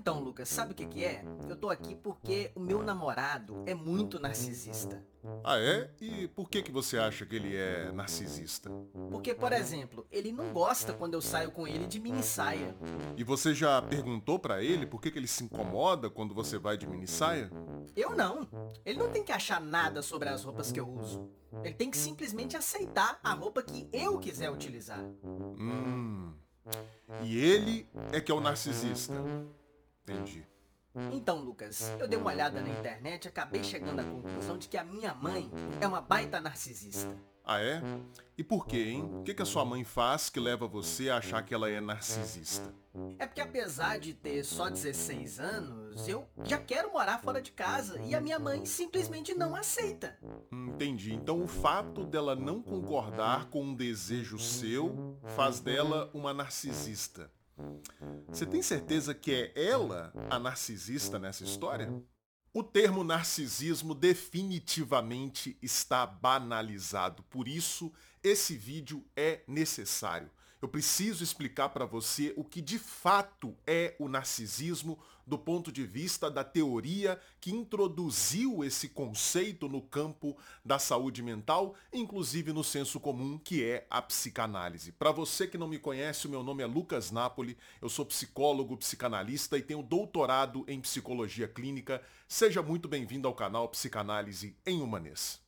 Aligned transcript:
Então, 0.00 0.18
Lucas, 0.18 0.48
sabe 0.48 0.72
o 0.72 0.74
que, 0.74 0.86
que 0.86 1.04
é? 1.04 1.22
Eu 1.46 1.54
tô 1.54 1.68
aqui 1.68 1.94
porque 1.94 2.50
o 2.54 2.60
meu 2.60 2.82
namorado 2.82 3.62
é 3.66 3.74
muito 3.74 4.18
narcisista. 4.18 5.04
Ah, 5.44 5.58
é? 5.58 5.90
E 6.00 6.26
por 6.28 6.48
que, 6.48 6.62
que 6.62 6.72
você 6.72 6.96
acha 6.96 7.26
que 7.26 7.36
ele 7.36 7.54
é 7.54 7.92
narcisista? 7.92 8.70
Porque, 9.10 9.34
por 9.34 9.52
exemplo, 9.52 10.06
ele 10.10 10.32
não 10.32 10.54
gosta 10.54 10.94
quando 10.94 11.12
eu 11.12 11.20
saio 11.20 11.50
com 11.50 11.68
ele 11.68 11.86
de 11.86 12.00
mini 12.00 12.22
saia. 12.22 12.74
E 13.14 13.22
você 13.22 13.54
já 13.54 13.82
perguntou 13.82 14.38
pra 14.38 14.62
ele 14.62 14.86
por 14.86 15.02
que, 15.02 15.10
que 15.10 15.18
ele 15.18 15.28
se 15.28 15.44
incomoda 15.44 16.08
quando 16.08 16.34
você 16.34 16.56
vai 16.56 16.78
de 16.78 16.86
mini 16.86 17.06
saia? 17.06 17.50
Eu 17.94 18.16
não. 18.16 18.48
Ele 18.86 18.98
não 18.98 19.10
tem 19.10 19.22
que 19.22 19.32
achar 19.32 19.60
nada 19.60 20.00
sobre 20.00 20.30
as 20.30 20.42
roupas 20.42 20.72
que 20.72 20.80
eu 20.80 20.88
uso. 20.88 21.28
Ele 21.62 21.74
tem 21.74 21.90
que 21.90 21.98
simplesmente 21.98 22.56
aceitar 22.56 23.20
a 23.22 23.34
roupa 23.34 23.62
que 23.62 23.86
eu 23.92 24.18
quiser 24.18 24.50
utilizar. 24.50 25.04
Hum. 25.22 26.32
E 27.22 27.38
ele 27.38 27.86
é 28.12 28.20
que 28.20 28.32
é 28.32 28.34
o 28.34 28.40
narcisista. 28.40 29.12
Entendi. 30.12 30.46
Então, 31.12 31.38
Lucas, 31.38 31.94
eu 32.00 32.08
dei 32.08 32.18
uma 32.18 32.30
olhada 32.30 32.60
na 32.60 32.68
internet 32.68 33.24
e 33.24 33.28
acabei 33.28 33.62
chegando 33.62 34.00
à 34.00 34.04
conclusão 34.04 34.58
de 34.58 34.68
que 34.68 34.76
a 34.76 34.84
minha 34.84 35.14
mãe 35.14 35.50
é 35.80 35.86
uma 35.86 36.00
baita 36.00 36.40
narcisista. 36.40 37.16
Ah, 37.44 37.60
é? 37.60 37.82
E 38.36 38.44
por 38.44 38.66
quê, 38.66 38.90
hein? 38.90 39.10
O 39.12 39.22
que, 39.22 39.34
que 39.34 39.42
a 39.42 39.46
sua 39.46 39.64
mãe 39.64 39.82
faz 39.82 40.28
que 40.30 40.38
leva 40.38 40.68
você 40.68 41.10
a 41.10 41.16
achar 41.16 41.42
que 41.42 41.54
ela 41.54 41.68
é 41.68 41.80
narcisista? 41.80 42.72
É 43.18 43.26
porque 43.26 43.40
apesar 43.40 43.98
de 43.98 44.14
ter 44.14 44.44
só 44.44 44.68
16 44.68 45.40
anos, 45.40 46.08
eu 46.08 46.28
já 46.44 46.58
quero 46.58 46.92
morar 46.92 47.18
fora 47.18 47.40
de 47.40 47.52
casa 47.52 48.00
e 48.02 48.14
a 48.14 48.20
minha 48.20 48.38
mãe 48.38 48.64
simplesmente 48.64 49.34
não 49.34 49.54
aceita. 49.54 50.16
Entendi. 50.52 51.12
Então 51.12 51.42
o 51.42 51.46
fato 51.46 52.04
dela 52.04 52.34
não 52.34 52.62
concordar 52.62 53.46
com 53.46 53.62
um 53.62 53.74
desejo 53.74 54.38
seu 54.38 55.18
faz 55.36 55.60
dela 55.60 56.10
uma 56.12 56.34
narcisista. 56.34 57.30
Você 58.28 58.46
tem 58.46 58.62
certeza 58.62 59.14
que 59.14 59.32
é 59.32 59.52
ela 59.54 60.12
a 60.28 60.38
narcisista 60.38 61.18
nessa 61.18 61.44
história? 61.44 61.92
O 62.52 62.62
termo 62.62 63.04
narcisismo 63.04 63.94
definitivamente 63.94 65.56
está 65.62 66.04
banalizado, 66.04 67.22
por 67.24 67.46
isso 67.46 67.92
esse 68.22 68.56
vídeo 68.56 69.04
é 69.16 69.42
necessário. 69.46 70.30
Eu 70.60 70.68
preciso 70.68 71.24
explicar 71.24 71.70
para 71.70 71.86
você 71.86 72.34
o 72.36 72.44
que 72.44 72.60
de 72.60 72.78
fato 72.78 73.56
é 73.66 73.94
o 73.98 74.08
narcisismo 74.08 74.98
do 75.26 75.38
ponto 75.38 75.72
de 75.72 75.86
vista 75.86 76.30
da 76.30 76.44
teoria 76.44 77.18
que 77.40 77.50
introduziu 77.50 78.62
esse 78.62 78.88
conceito 78.88 79.68
no 79.68 79.80
campo 79.80 80.36
da 80.64 80.78
saúde 80.78 81.22
mental, 81.22 81.74
inclusive 81.92 82.52
no 82.52 82.64
senso 82.64 83.00
comum, 83.00 83.38
que 83.38 83.64
é 83.64 83.86
a 83.88 84.02
psicanálise. 84.02 84.92
Para 84.92 85.12
você 85.12 85.46
que 85.46 85.56
não 85.56 85.68
me 85.68 85.78
conhece, 85.78 86.26
o 86.26 86.30
meu 86.30 86.42
nome 86.42 86.62
é 86.62 86.66
Lucas 86.66 87.10
Napoli, 87.10 87.56
eu 87.80 87.88
sou 87.88 88.04
psicólogo, 88.04 88.76
psicanalista 88.76 89.56
e 89.56 89.62
tenho 89.62 89.82
doutorado 89.82 90.64
em 90.68 90.80
psicologia 90.80 91.48
clínica. 91.48 92.02
Seja 92.28 92.60
muito 92.60 92.88
bem-vindo 92.88 93.26
ao 93.26 93.34
canal 93.34 93.68
Psicanálise 93.68 94.56
em 94.66 94.82
Humanês. 94.82 95.40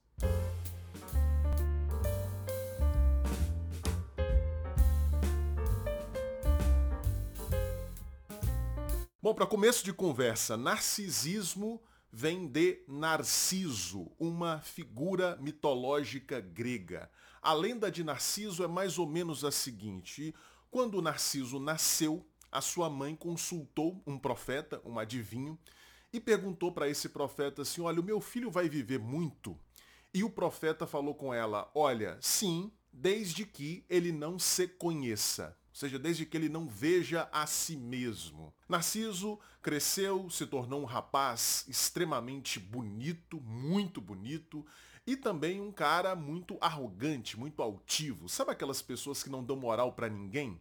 Bom, 9.23 9.33
para 9.33 9.47
começo 9.47 9.85
de 9.85 9.93
conversa, 9.93 10.57
narcisismo 10.57 11.81
vem 12.11 12.45
de 12.45 12.83
Narciso, 12.89 14.11
uma 14.19 14.61
figura 14.63 15.39
mitológica 15.41 16.41
grega. 16.41 17.09
A 17.41 17.53
lenda 17.53 17.89
de 17.89 18.03
Narciso 18.03 18.65
é 18.65 18.67
mais 18.67 18.99
ou 18.99 19.07
menos 19.07 19.45
a 19.45 19.53
seguinte: 19.53 20.35
quando 20.73 21.01
Narciso 21.01 21.61
nasceu, 21.61 22.27
a 22.51 22.61
sua 22.61 22.91
mãe 22.91 23.15
consultou 23.15 24.03
um 24.05 24.19
profeta, 24.19 24.83
um 24.85 24.99
adivinho, 24.99 25.57
e 26.13 26.19
perguntou 26.19 26.73
para 26.73 26.89
esse 26.89 27.09
profeta 27.09 27.63
assim: 27.63 27.81
Olha, 27.81 28.01
o 28.01 28.05
meu 28.05 28.21
filho 28.21 28.51
vai 28.51 28.69
viver 28.69 28.99
muito? 28.99 29.57
E 30.13 30.25
o 30.25 30.31
profeta 30.31 30.85
falou 30.85 31.15
com 31.15 31.33
ela: 31.33 31.71
Olha, 31.77 32.19
sim, 32.21 32.73
desde 32.93 33.47
que 33.47 33.87
ele 33.89 34.11
não 34.11 34.37
se 34.37 34.67
conheça 34.67 35.57
ou 35.73 35.77
seja, 35.77 35.99
desde 35.99 36.27
que 36.27 36.37
ele 36.37 36.51
não 36.51 36.69
veja 36.69 37.29
a 37.33 37.47
si 37.47 37.77
mesmo. 37.77 38.53
Narciso 38.69 39.39
cresceu, 39.63 40.29
se 40.29 40.47
tornou 40.47 40.83
um 40.83 40.85
rapaz 40.85 41.65
extremamente 41.67 42.61
bonito, 42.61 43.41
muito 43.41 43.99
bonito, 43.99 44.67
e 45.07 45.17
também 45.17 45.63
um 45.63 45.73
cara 45.73 46.15
muito 46.15 46.59
arrogante, 46.61 47.39
muito 47.39 47.63
altivo. 47.63 48.29
Sabe 48.29 48.51
aquelas 48.51 48.83
pessoas 48.83 49.23
que 49.23 49.31
não 49.31 49.43
dão 49.43 49.57
moral 49.57 49.95
para 49.95 50.11
ninguém? 50.11 50.61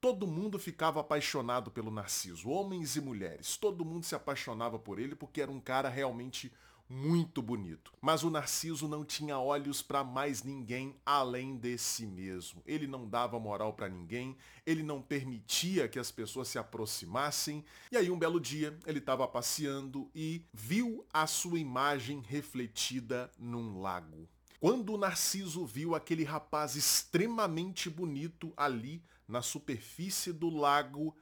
Todo 0.00 0.24
mundo 0.26 0.56
ficava 0.56 1.00
apaixonado 1.00 1.70
pelo 1.70 1.90
Narciso, 1.90 2.48
homens 2.48 2.94
e 2.94 3.00
mulheres. 3.00 3.56
Todo 3.56 3.84
mundo 3.84 4.04
se 4.04 4.14
apaixonava 4.14 4.78
por 4.78 5.00
ele 5.00 5.16
porque 5.16 5.40
era 5.40 5.50
um 5.50 5.60
cara 5.60 5.88
realmente 5.88 6.52
muito 6.94 7.42
bonito. 7.42 7.92
Mas 8.00 8.22
o 8.22 8.30
Narciso 8.30 8.86
não 8.86 9.04
tinha 9.04 9.36
olhos 9.36 9.82
para 9.82 10.04
mais 10.04 10.44
ninguém 10.44 10.94
além 11.04 11.56
de 11.56 11.76
si 11.76 12.06
mesmo. 12.06 12.62
Ele 12.64 12.86
não 12.86 13.08
dava 13.08 13.38
moral 13.40 13.72
para 13.72 13.88
ninguém, 13.88 14.36
ele 14.64 14.82
não 14.84 15.02
permitia 15.02 15.88
que 15.88 15.98
as 15.98 16.12
pessoas 16.12 16.46
se 16.46 16.56
aproximassem. 16.56 17.64
E 17.90 17.96
aí 17.96 18.10
um 18.10 18.18
belo 18.18 18.38
dia 18.38 18.78
ele 18.86 19.00
estava 19.00 19.26
passeando 19.26 20.08
e 20.14 20.46
viu 20.52 21.04
a 21.12 21.26
sua 21.26 21.58
imagem 21.58 22.20
refletida 22.20 23.28
num 23.36 23.80
lago. 23.80 24.28
Quando 24.60 24.94
o 24.94 24.98
Narciso 24.98 25.66
viu 25.66 25.96
aquele 25.96 26.22
rapaz 26.22 26.76
extremamente 26.76 27.90
bonito 27.90 28.52
ali 28.56 29.02
na 29.26 29.42
superfície 29.42 30.32
do 30.32 30.48
lago, 30.48 31.14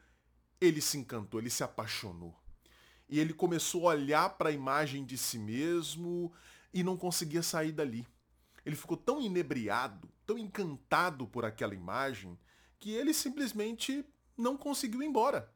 ele 0.60 0.83
se 0.83 0.99
encantou, 0.99 1.41
ele 1.41 1.50
se 1.50 1.65
apaixonou 1.65 2.41
e 3.09 3.19
ele 3.19 3.33
começou 3.33 3.89
a 3.89 3.95
olhar 3.95 4.31
para 4.31 4.49
a 4.49 4.53
imagem 4.53 5.05
de 5.05 5.19
si 5.19 5.39
mesmo 5.39 6.33
e 6.73 6.83
não 6.83 6.97
conseguia 6.97 7.43
sair 7.43 7.73
dali. 7.73 8.07
Ele 8.65 8.77
ficou 8.77 8.97
tão 8.97 9.21
inebriado, 9.21 10.09
tão 10.25 10.39
encantado 10.39 11.27
por 11.27 11.45
aquela 11.45 11.75
imagem, 11.75 12.39
que 12.79 12.93
ele 12.93 13.13
simplesmente 13.13 14.05
não 14.37 14.57
conseguiu 14.57 15.03
ir 15.03 15.07
embora. 15.07 15.53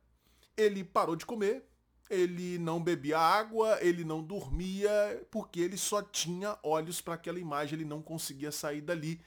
Ele 0.56 0.84
parou 0.84 1.16
de 1.16 1.24
comer, 1.24 1.68
ele 2.08 2.58
não 2.58 2.82
bebia 2.82 3.18
água, 3.18 3.78
ele 3.80 4.04
não 4.04 4.22
dormia, 4.22 5.26
porque 5.30 5.60
ele 5.60 5.76
só 5.76 6.02
tinha 6.02 6.58
olhos 6.62 7.00
para 7.00 7.14
aquela 7.14 7.38
imagem, 7.38 7.76
ele 7.76 7.84
não 7.84 8.02
conseguia 8.02 8.52
sair 8.52 8.80
dali. 8.80 9.20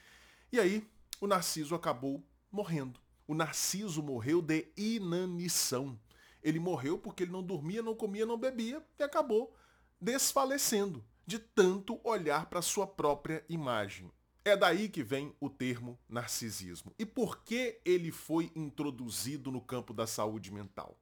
E 0.52 0.60
aí, 0.60 0.88
o 1.20 1.28
Narciso 1.28 1.76
acabou 1.76 2.24
morrendo. 2.52 3.00
O 3.28 3.34
Narciso 3.34 4.02
morreu 4.02 4.42
de 4.42 4.68
inanição. 4.76 6.00
Ele 6.44 6.60
morreu 6.60 6.98
porque 6.98 7.24
ele 7.24 7.32
não 7.32 7.44
dormia, 7.44 7.82
não 7.82 7.96
comia, 7.96 8.26
não 8.26 8.38
bebia 8.38 8.84
e 8.98 9.04
acabou 9.04 9.56
desfalecendo 10.00 11.04
de 11.26 11.38
tanto 11.38 12.00
olhar 12.04 12.48
para 12.48 12.62
sua 12.62 12.88
própria 12.88 13.44
imagem. 13.50 14.12
É 14.44 14.56
daí 14.56 14.90
que 14.90 15.04
vem 15.04 15.36
o 15.40 15.50
termo 15.50 16.00
narcisismo. 16.08 16.94
E 16.98 17.06
por 17.06 17.44
que 17.44 17.80
ele 17.86 18.12
foi 18.12 18.52
introduzido 18.56 19.52
no 19.52 19.62
campo 19.62 19.94
da 19.94 20.08
saúde 20.08 20.52
mental? 20.52 20.98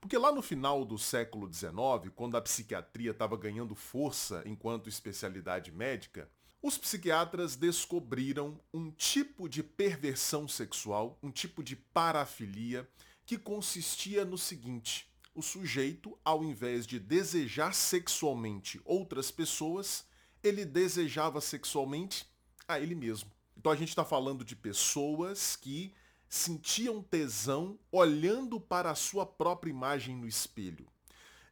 Porque 0.00 0.18
lá 0.18 0.30
no 0.30 0.42
final 0.42 0.84
do 0.84 0.98
século 0.98 1.52
XIX, 1.52 2.12
quando 2.14 2.36
a 2.36 2.40
psiquiatria 2.40 3.12
estava 3.12 3.36
ganhando 3.36 3.74
força 3.74 4.42
enquanto 4.44 4.88
especialidade 4.88 5.72
médica, 5.72 6.28
os 6.62 6.78
psiquiatras 6.78 7.56
descobriram 7.56 8.60
um 8.72 8.90
tipo 8.90 9.48
de 9.48 9.64
perversão 9.64 10.46
sexual, 10.46 11.18
um 11.22 11.30
tipo 11.30 11.62
de 11.62 11.74
parafilia 11.74 12.88
que 13.32 13.38
consistia 13.38 14.26
no 14.26 14.36
seguinte: 14.36 15.10
o 15.34 15.40
sujeito, 15.40 16.18
ao 16.22 16.44
invés 16.44 16.86
de 16.86 16.98
desejar 16.98 17.72
sexualmente 17.72 18.78
outras 18.84 19.30
pessoas, 19.30 20.04
ele 20.42 20.66
desejava 20.66 21.40
sexualmente 21.40 22.26
a 22.68 22.78
ele 22.78 22.94
mesmo. 22.94 23.30
Então 23.56 23.72
a 23.72 23.76
gente 23.76 23.88
está 23.88 24.04
falando 24.04 24.44
de 24.44 24.54
pessoas 24.54 25.56
que 25.56 25.94
sentiam 26.28 27.02
tesão 27.02 27.78
olhando 27.90 28.60
para 28.60 28.90
a 28.90 28.94
sua 28.94 29.24
própria 29.24 29.70
imagem 29.70 30.14
no 30.14 30.28
espelho. 30.28 30.86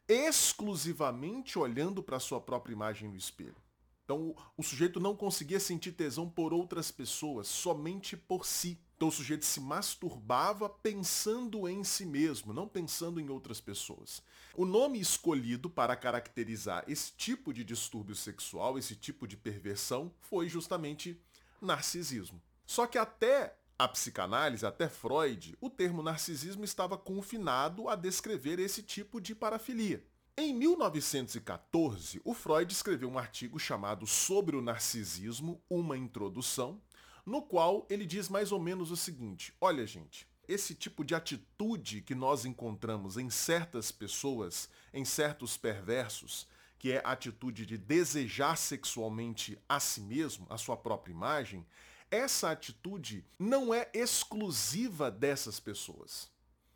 Exclusivamente 0.06 1.58
olhando 1.58 2.02
para 2.02 2.18
a 2.18 2.20
sua 2.20 2.42
própria 2.42 2.74
imagem 2.74 3.08
no 3.08 3.16
espelho. 3.16 3.56
Então 4.04 4.36
o 4.54 4.62
sujeito 4.62 5.00
não 5.00 5.16
conseguia 5.16 5.58
sentir 5.58 5.92
tesão 5.92 6.28
por 6.28 6.52
outras 6.52 6.90
pessoas, 6.90 7.48
somente 7.48 8.18
por 8.18 8.44
si. 8.44 8.78
Então 9.00 9.08
o 9.08 9.12
sujeito 9.12 9.46
se 9.46 9.60
masturbava 9.60 10.68
pensando 10.68 11.66
em 11.66 11.82
si 11.82 12.04
mesmo, 12.04 12.52
não 12.52 12.68
pensando 12.68 13.18
em 13.18 13.30
outras 13.30 13.58
pessoas. 13.58 14.22
O 14.54 14.66
nome 14.66 15.00
escolhido 15.00 15.70
para 15.70 15.96
caracterizar 15.96 16.84
esse 16.86 17.10
tipo 17.12 17.50
de 17.50 17.64
distúrbio 17.64 18.14
sexual, 18.14 18.78
esse 18.78 18.94
tipo 18.94 19.26
de 19.26 19.38
perversão, 19.38 20.12
foi 20.20 20.50
justamente 20.50 21.18
narcisismo. 21.62 22.42
Só 22.66 22.86
que 22.86 22.98
até 22.98 23.56
a 23.78 23.88
psicanálise, 23.88 24.66
até 24.66 24.86
Freud, 24.86 25.56
o 25.62 25.70
termo 25.70 26.02
narcisismo 26.02 26.62
estava 26.62 26.98
confinado 26.98 27.88
a 27.88 27.96
descrever 27.96 28.58
esse 28.58 28.82
tipo 28.82 29.18
de 29.18 29.34
parafilia. 29.34 30.04
Em 30.36 30.54
1914, 30.54 32.20
o 32.22 32.34
Freud 32.34 32.70
escreveu 32.70 33.10
um 33.10 33.18
artigo 33.18 33.58
chamado 33.58 34.06
Sobre 34.06 34.56
o 34.56 34.62
Narcisismo, 34.62 35.62
uma 35.68 35.98
introdução, 35.98 36.80
no 37.24 37.42
qual 37.42 37.86
ele 37.90 38.06
diz 38.06 38.28
mais 38.28 38.52
ou 38.52 38.60
menos 38.60 38.90
o 38.90 38.96
seguinte: 38.96 39.54
olha, 39.60 39.86
gente, 39.86 40.26
esse 40.48 40.74
tipo 40.74 41.04
de 41.04 41.14
atitude 41.14 42.02
que 42.02 42.14
nós 42.14 42.44
encontramos 42.44 43.16
em 43.16 43.30
certas 43.30 43.92
pessoas, 43.92 44.68
em 44.92 45.04
certos 45.04 45.56
perversos, 45.56 46.46
que 46.78 46.92
é 46.92 47.02
a 47.04 47.12
atitude 47.12 47.66
de 47.66 47.76
desejar 47.76 48.56
sexualmente 48.56 49.58
a 49.68 49.78
si 49.78 50.00
mesmo, 50.00 50.46
a 50.48 50.56
sua 50.56 50.76
própria 50.76 51.12
imagem, 51.12 51.66
essa 52.10 52.50
atitude 52.50 53.24
não 53.38 53.72
é 53.72 53.90
exclusiva 53.92 55.10
dessas 55.10 55.60
pessoas. 55.60 56.30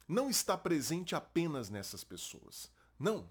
Não 0.06 0.28
está 0.28 0.56
presente 0.58 1.14
apenas 1.14 1.70
nessas 1.70 2.04
pessoas. 2.04 2.70
Não. 2.98 3.28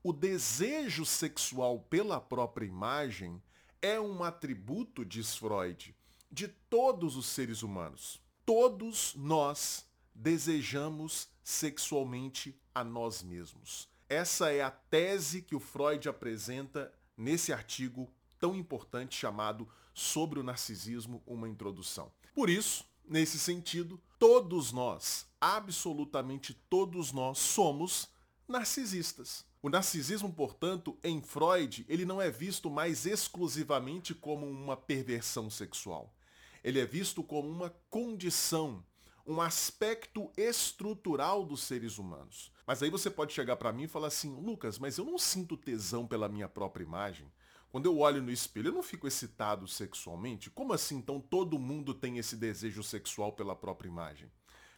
O 0.00 0.12
desejo 0.12 1.04
sexual 1.04 1.80
pela 1.80 2.20
própria 2.20 2.64
imagem 2.64 3.42
é 3.82 4.00
um 4.00 4.22
atributo, 4.22 5.04
diz 5.04 5.36
Freud, 5.36 5.95
de 6.30 6.48
todos 6.48 7.16
os 7.16 7.26
seres 7.26 7.62
humanos. 7.62 8.20
Todos 8.44 9.14
nós 9.16 9.86
desejamos 10.14 11.28
sexualmente 11.42 12.58
a 12.74 12.82
nós 12.82 13.22
mesmos. 13.22 13.88
Essa 14.08 14.52
é 14.52 14.62
a 14.62 14.70
tese 14.70 15.42
que 15.42 15.54
o 15.54 15.60
Freud 15.60 16.08
apresenta 16.08 16.92
nesse 17.16 17.52
artigo 17.52 18.10
tão 18.38 18.54
importante 18.54 19.16
chamado 19.16 19.68
Sobre 19.92 20.38
o 20.38 20.42
Narcisismo, 20.42 21.22
uma 21.26 21.48
introdução. 21.48 22.12
Por 22.34 22.50
isso, 22.50 22.84
nesse 23.08 23.38
sentido, 23.38 24.00
todos 24.18 24.72
nós, 24.72 25.26
absolutamente 25.40 26.52
todos 26.68 27.12
nós, 27.12 27.38
somos 27.38 28.08
narcisistas. 28.46 29.44
O 29.66 29.68
narcisismo, 29.68 30.32
portanto, 30.32 30.96
em 31.02 31.20
Freud, 31.20 31.84
ele 31.88 32.04
não 32.04 32.22
é 32.22 32.30
visto 32.30 32.70
mais 32.70 33.04
exclusivamente 33.04 34.14
como 34.14 34.46
uma 34.46 34.76
perversão 34.76 35.50
sexual. 35.50 36.14
Ele 36.62 36.78
é 36.78 36.86
visto 36.86 37.20
como 37.20 37.48
uma 37.48 37.74
condição, 37.90 38.84
um 39.26 39.40
aspecto 39.40 40.30
estrutural 40.36 41.44
dos 41.44 41.64
seres 41.64 41.98
humanos. 41.98 42.52
Mas 42.64 42.80
aí 42.80 42.90
você 42.90 43.10
pode 43.10 43.32
chegar 43.32 43.56
para 43.56 43.72
mim 43.72 43.82
e 43.82 43.88
falar 43.88 44.06
assim, 44.06 44.36
Lucas, 44.36 44.78
mas 44.78 44.98
eu 44.98 45.04
não 45.04 45.18
sinto 45.18 45.56
tesão 45.56 46.06
pela 46.06 46.28
minha 46.28 46.48
própria 46.48 46.84
imagem. 46.84 47.26
Quando 47.68 47.86
eu 47.86 47.98
olho 47.98 48.22
no 48.22 48.30
espelho, 48.30 48.68
eu 48.68 48.72
não 48.72 48.84
fico 48.84 49.08
excitado 49.08 49.66
sexualmente? 49.66 50.48
Como 50.48 50.72
assim 50.72 50.98
então 50.98 51.20
todo 51.20 51.58
mundo 51.58 51.92
tem 51.92 52.18
esse 52.18 52.36
desejo 52.36 52.84
sexual 52.84 53.32
pela 53.32 53.56
própria 53.56 53.88
imagem? 53.88 54.30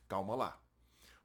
Calma 0.09 0.35
lá. 0.35 0.59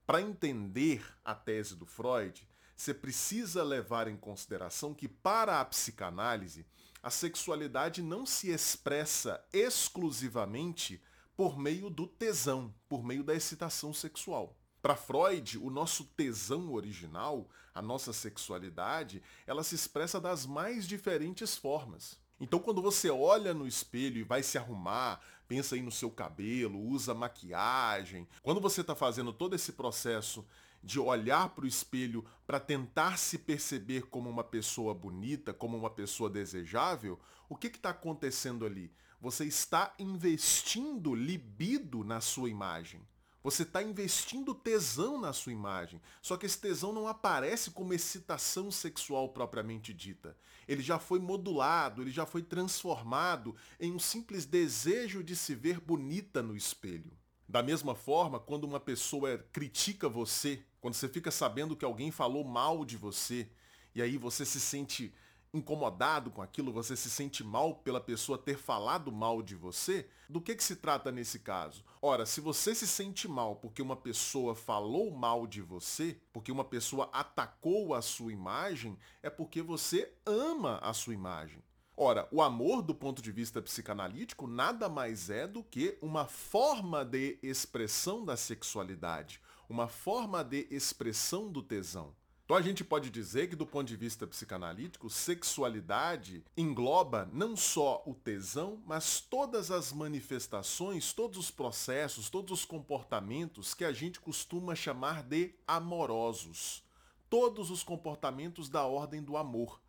Para 0.05 0.21
entender 0.21 1.01
a 1.23 1.33
tese 1.33 1.77
do 1.77 1.85
Freud, 1.85 2.45
você 2.75 2.93
precisa 2.93 3.63
levar 3.63 4.07
em 4.07 4.17
consideração 4.17 4.93
que 4.93 5.07
para 5.07 5.59
a 5.59 5.65
psicanálise, 5.65 6.65
a 7.01 7.09
sexualidade 7.09 8.01
não 8.01 8.25
se 8.25 8.49
expressa 8.49 9.43
exclusivamente 9.51 11.01
por 11.35 11.57
meio 11.57 11.89
do 11.89 12.07
tesão, 12.07 12.73
por 12.87 13.03
meio 13.03 13.23
da 13.23 13.35
excitação 13.35 13.93
sexual. 13.93 14.55
Para 14.81 14.95
Freud, 14.95 15.57
o 15.57 15.69
nosso 15.69 16.05
tesão 16.05 16.71
original, 16.73 17.49
a 17.73 17.81
nossa 17.81 18.13
sexualidade, 18.13 19.21
ela 19.47 19.63
se 19.63 19.75
expressa 19.75 20.19
das 20.19 20.45
mais 20.45 20.87
diferentes 20.87 21.57
formas. 21.57 22.19
Então, 22.39 22.59
quando 22.59 22.81
você 22.81 23.09
olha 23.09 23.53
no 23.53 23.65
espelho 23.65 24.17
e 24.17 24.23
vai 24.23 24.43
se 24.43 24.57
arrumar, 24.57 25.21
pensa 25.47 25.75
aí 25.75 25.81
no 25.81 25.91
seu 25.91 26.11
cabelo, 26.11 26.79
usa 26.79 27.13
maquiagem, 27.13 28.27
quando 28.41 28.59
você 28.59 28.81
está 28.81 28.95
fazendo 28.95 29.31
todo 29.31 29.55
esse 29.55 29.71
processo 29.71 30.45
de 30.83 30.99
olhar 30.99 31.49
para 31.49 31.63
o 31.63 31.67
espelho 31.67 32.25
para 32.45 32.59
tentar 32.59 33.17
se 33.17 33.37
perceber 33.37 34.03
como 34.07 34.29
uma 34.29 34.43
pessoa 34.43 34.93
bonita, 34.93 35.53
como 35.53 35.77
uma 35.77 35.89
pessoa 35.89 36.29
desejável, 36.29 37.17
o 37.47 37.55
que 37.55 37.67
está 37.67 37.91
acontecendo 37.91 38.65
ali? 38.65 38.91
Você 39.21 39.45
está 39.45 39.93
investindo 39.97 41.15
libido 41.15 42.03
na 42.03 42.19
sua 42.19 42.49
imagem. 42.49 43.01
Você 43.41 43.63
está 43.63 43.83
investindo 43.83 44.55
tesão 44.55 45.19
na 45.19 45.33
sua 45.33 45.51
imagem. 45.51 46.01
Só 46.21 46.37
que 46.37 46.45
esse 46.45 46.59
tesão 46.59 46.93
não 46.93 47.07
aparece 47.07 47.71
como 47.71 47.93
excitação 47.93 48.71
sexual 48.71 49.29
propriamente 49.29 49.93
dita. 49.93 50.35
Ele 50.65 50.81
já 50.81 50.97
foi 50.97 51.19
modulado, 51.19 52.01
ele 52.01 52.11
já 52.11 52.25
foi 52.25 52.41
transformado 52.41 53.55
em 53.79 53.91
um 53.91 53.99
simples 53.99 54.45
desejo 54.45 55.21
de 55.21 55.35
se 55.35 55.55
ver 55.55 55.81
bonita 55.81 56.41
no 56.41 56.55
espelho. 56.55 57.11
Da 57.47 57.61
mesma 57.61 57.93
forma, 57.93 58.39
quando 58.39 58.63
uma 58.63 58.79
pessoa 58.79 59.37
critica 59.51 60.07
você, 60.07 60.63
quando 60.83 60.95
você 60.95 61.07
fica 61.07 61.31
sabendo 61.31 61.77
que 61.77 61.85
alguém 61.85 62.11
falou 62.11 62.43
mal 62.43 62.83
de 62.83 62.97
você, 62.97 63.47
e 63.95 64.01
aí 64.01 64.17
você 64.17 64.43
se 64.43 64.59
sente 64.59 65.13
incomodado 65.53 66.29
com 66.29 66.41
aquilo, 66.41 66.73
você 66.73 66.93
se 66.97 67.09
sente 67.09 67.41
mal 67.41 67.75
pela 67.75 68.01
pessoa 68.01 68.37
ter 68.37 68.57
falado 68.57 69.09
mal 69.09 69.41
de 69.41 69.55
você, 69.55 70.09
do 70.27 70.41
que, 70.41 70.53
que 70.53 70.61
se 70.61 70.75
trata 70.75 71.09
nesse 71.09 71.39
caso? 71.39 71.85
Ora, 72.01 72.25
se 72.25 72.41
você 72.41 72.75
se 72.75 72.85
sente 72.85 73.29
mal 73.29 73.55
porque 73.55 73.81
uma 73.81 73.95
pessoa 73.95 74.53
falou 74.53 75.09
mal 75.09 75.47
de 75.47 75.61
você, 75.61 76.19
porque 76.33 76.51
uma 76.51 76.65
pessoa 76.65 77.09
atacou 77.13 77.93
a 77.93 78.01
sua 78.01 78.33
imagem, 78.33 78.97
é 79.21 79.29
porque 79.29 79.61
você 79.61 80.11
ama 80.25 80.79
a 80.79 80.91
sua 80.91 81.13
imagem. 81.13 81.63
Ora, 81.95 82.27
o 82.29 82.41
amor, 82.41 82.81
do 82.81 82.93
ponto 82.93 83.21
de 83.21 83.31
vista 83.31 83.61
psicanalítico, 83.61 84.47
nada 84.47 84.89
mais 84.89 85.29
é 85.29 85.47
do 85.47 85.63
que 85.63 85.97
uma 86.01 86.25
forma 86.25 87.05
de 87.05 87.39
expressão 87.41 88.25
da 88.25 88.35
sexualidade, 88.35 89.39
uma 89.73 89.87
forma 89.87 90.43
de 90.43 90.67
expressão 90.69 91.51
do 91.51 91.63
tesão. 91.63 92.13
Então 92.45 92.55
a 92.55 92.61
gente 92.61 92.83
pode 92.83 93.09
dizer 93.09 93.49
que, 93.49 93.55
do 93.55 93.65
ponto 93.65 93.87
de 93.87 93.95
vista 93.95 94.27
psicanalítico, 94.27 95.09
sexualidade 95.09 96.45
engloba 96.55 97.27
não 97.33 97.55
só 97.55 98.03
o 98.05 98.13
tesão, 98.13 98.83
mas 98.85 99.19
todas 99.19 99.71
as 99.71 99.91
manifestações, 99.91 101.11
todos 101.11 101.39
os 101.39 101.49
processos, 101.49 102.29
todos 102.29 102.59
os 102.59 102.65
comportamentos 102.65 103.73
que 103.73 103.83
a 103.83 103.91
gente 103.91 104.19
costuma 104.19 104.75
chamar 104.75 105.23
de 105.23 105.55
amorosos. 105.67 106.83
Todos 107.27 107.71
os 107.71 107.81
comportamentos 107.81 108.69
da 108.69 108.85
ordem 108.85 109.23
do 109.23 109.35
amor. 109.35 109.81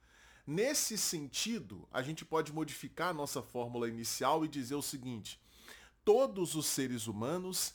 Nesse 0.47 0.97
sentido, 0.97 1.87
a 1.93 2.01
gente 2.01 2.25
pode 2.25 2.55
modificar 2.55 3.11
a 3.11 3.15
nossa 3.15 3.43
fórmula 3.43 3.87
inicial 3.87 4.47
e 4.47 4.49
dizer 4.49 4.77
o 4.77 4.83
seguinte: 4.83 5.39
todos 6.03 6.55
os 6.55 6.65
seres 6.65 7.07
humanos 7.07 7.75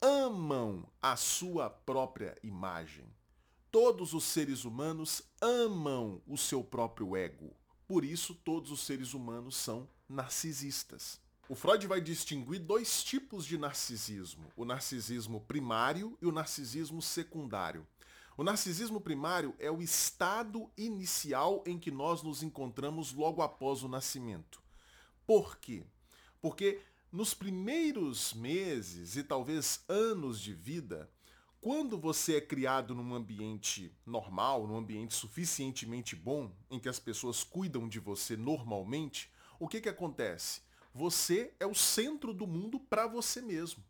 amam 0.00 0.86
a 1.02 1.16
sua 1.16 1.68
própria 1.68 2.36
imagem. 2.42 3.04
Todos 3.70 4.14
os 4.14 4.24
seres 4.24 4.64
humanos 4.64 5.22
amam 5.40 6.22
o 6.26 6.38
seu 6.38 6.62
próprio 6.64 7.16
ego. 7.16 7.54
Por 7.86 8.04
isso, 8.04 8.34
todos 8.34 8.70
os 8.70 8.80
seres 8.80 9.14
humanos 9.14 9.56
são 9.56 9.88
narcisistas. 10.08 11.20
O 11.48 11.54
Freud 11.54 11.86
vai 11.86 12.00
distinguir 12.00 12.60
dois 12.60 13.02
tipos 13.02 13.44
de 13.44 13.58
narcisismo: 13.58 14.44
o 14.56 14.64
narcisismo 14.64 15.40
primário 15.40 16.16
e 16.20 16.26
o 16.26 16.32
narcisismo 16.32 17.02
secundário. 17.02 17.86
O 18.36 18.44
narcisismo 18.44 19.00
primário 19.00 19.54
é 19.58 19.70
o 19.70 19.82
estado 19.82 20.70
inicial 20.76 21.64
em 21.66 21.78
que 21.78 21.90
nós 21.90 22.22
nos 22.22 22.42
encontramos 22.42 23.12
logo 23.12 23.42
após 23.42 23.82
o 23.82 23.88
nascimento. 23.88 24.62
Por 25.26 25.56
quê? 25.58 25.84
Porque 26.40 26.80
nos 27.10 27.32
primeiros 27.32 28.34
meses 28.34 29.16
e 29.16 29.22
talvez 29.22 29.82
anos 29.88 30.40
de 30.40 30.52
vida, 30.52 31.10
quando 31.60 31.98
você 31.98 32.36
é 32.36 32.40
criado 32.40 32.94
num 32.94 33.14
ambiente 33.14 33.92
normal, 34.04 34.66
num 34.66 34.76
ambiente 34.76 35.14
suficientemente 35.14 36.14
bom, 36.14 36.52
em 36.70 36.78
que 36.78 36.88
as 36.88 36.98
pessoas 36.98 37.42
cuidam 37.42 37.88
de 37.88 37.98
você 37.98 38.36
normalmente, 38.36 39.30
o 39.58 39.66
que, 39.66 39.80
que 39.80 39.88
acontece? 39.88 40.60
Você 40.94 41.54
é 41.58 41.66
o 41.66 41.74
centro 41.74 42.32
do 42.32 42.46
mundo 42.46 42.78
para 42.78 43.06
você 43.06 43.40
mesmo. 43.40 43.82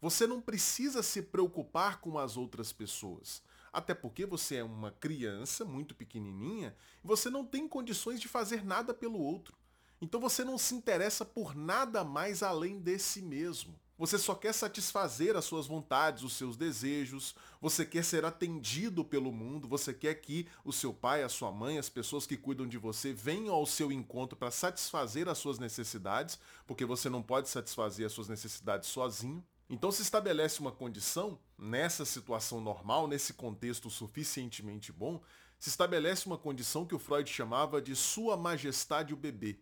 Você 0.00 0.26
não 0.26 0.40
precisa 0.40 1.02
se 1.02 1.22
preocupar 1.22 2.00
com 2.00 2.18
as 2.18 2.36
outras 2.36 2.72
pessoas. 2.72 3.42
Até 3.72 3.94
porque 3.94 4.26
você 4.26 4.56
é 4.56 4.64
uma 4.64 4.90
criança 4.90 5.64
muito 5.64 5.94
pequenininha 5.94 6.76
e 7.02 7.06
você 7.06 7.30
não 7.30 7.44
tem 7.44 7.68
condições 7.68 8.20
de 8.20 8.28
fazer 8.28 8.64
nada 8.64 8.92
pelo 8.92 9.18
outro. 9.18 9.59
Então 10.00 10.18
você 10.18 10.42
não 10.42 10.56
se 10.56 10.74
interessa 10.74 11.24
por 11.24 11.54
nada 11.54 12.02
mais 12.02 12.42
além 12.42 12.80
de 12.80 12.98
si 12.98 13.20
mesmo. 13.20 13.78
Você 13.98 14.16
só 14.16 14.34
quer 14.34 14.54
satisfazer 14.54 15.36
as 15.36 15.44
suas 15.44 15.66
vontades, 15.66 16.22
os 16.22 16.32
seus 16.32 16.56
desejos, 16.56 17.34
você 17.60 17.84
quer 17.84 18.02
ser 18.02 18.24
atendido 18.24 19.04
pelo 19.04 19.30
mundo, 19.30 19.68
você 19.68 19.92
quer 19.92 20.14
que 20.14 20.48
o 20.64 20.72
seu 20.72 20.94
pai, 20.94 21.22
a 21.22 21.28
sua 21.28 21.52
mãe, 21.52 21.78
as 21.78 21.90
pessoas 21.90 22.26
que 22.26 22.34
cuidam 22.34 22.66
de 22.66 22.78
você 22.78 23.12
venham 23.12 23.54
ao 23.54 23.66
seu 23.66 23.92
encontro 23.92 24.38
para 24.38 24.50
satisfazer 24.50 25.28
as 25.28 25.36
suas 25.36 25.58
necessidades, 25.58 26.38
porque 26.66 26.86
você 26.86 27.10
não 27.10 27.22
pode 27.22 27.50
satisfazer 27.50 28.06
as 28.06 28.12
suas 28.12 28.26
necessidades 28.26 28.88
sozinho. 28.88 29.44
Então 29.68 29.92
se 29.92 30.00
estabelece 30.00 30.60
uma 30.60 30.72
condição, 30.72 31.38
nessa 31.58 32.06
situação 32.06 32.58
normal, 32.58 33.06
nesse 33.06 33.34
contexto 33.34 33.90
suficientemente 33.90 34.90
bom, 34.90 35.20
se 35.58 35.68
estabelece 35.68 36.24
uma 36.24 36.38
condição 36.38 36.86
que 36.86 36.94
o 36.94 36.98
Freud 36.98 37.30
chamava 37.30 37.82
de 37.82 37.94
Sua 37.94 38.34
Majestade 38.34 39.12
o 39.12 39.16
Bebê. 39.16 39.60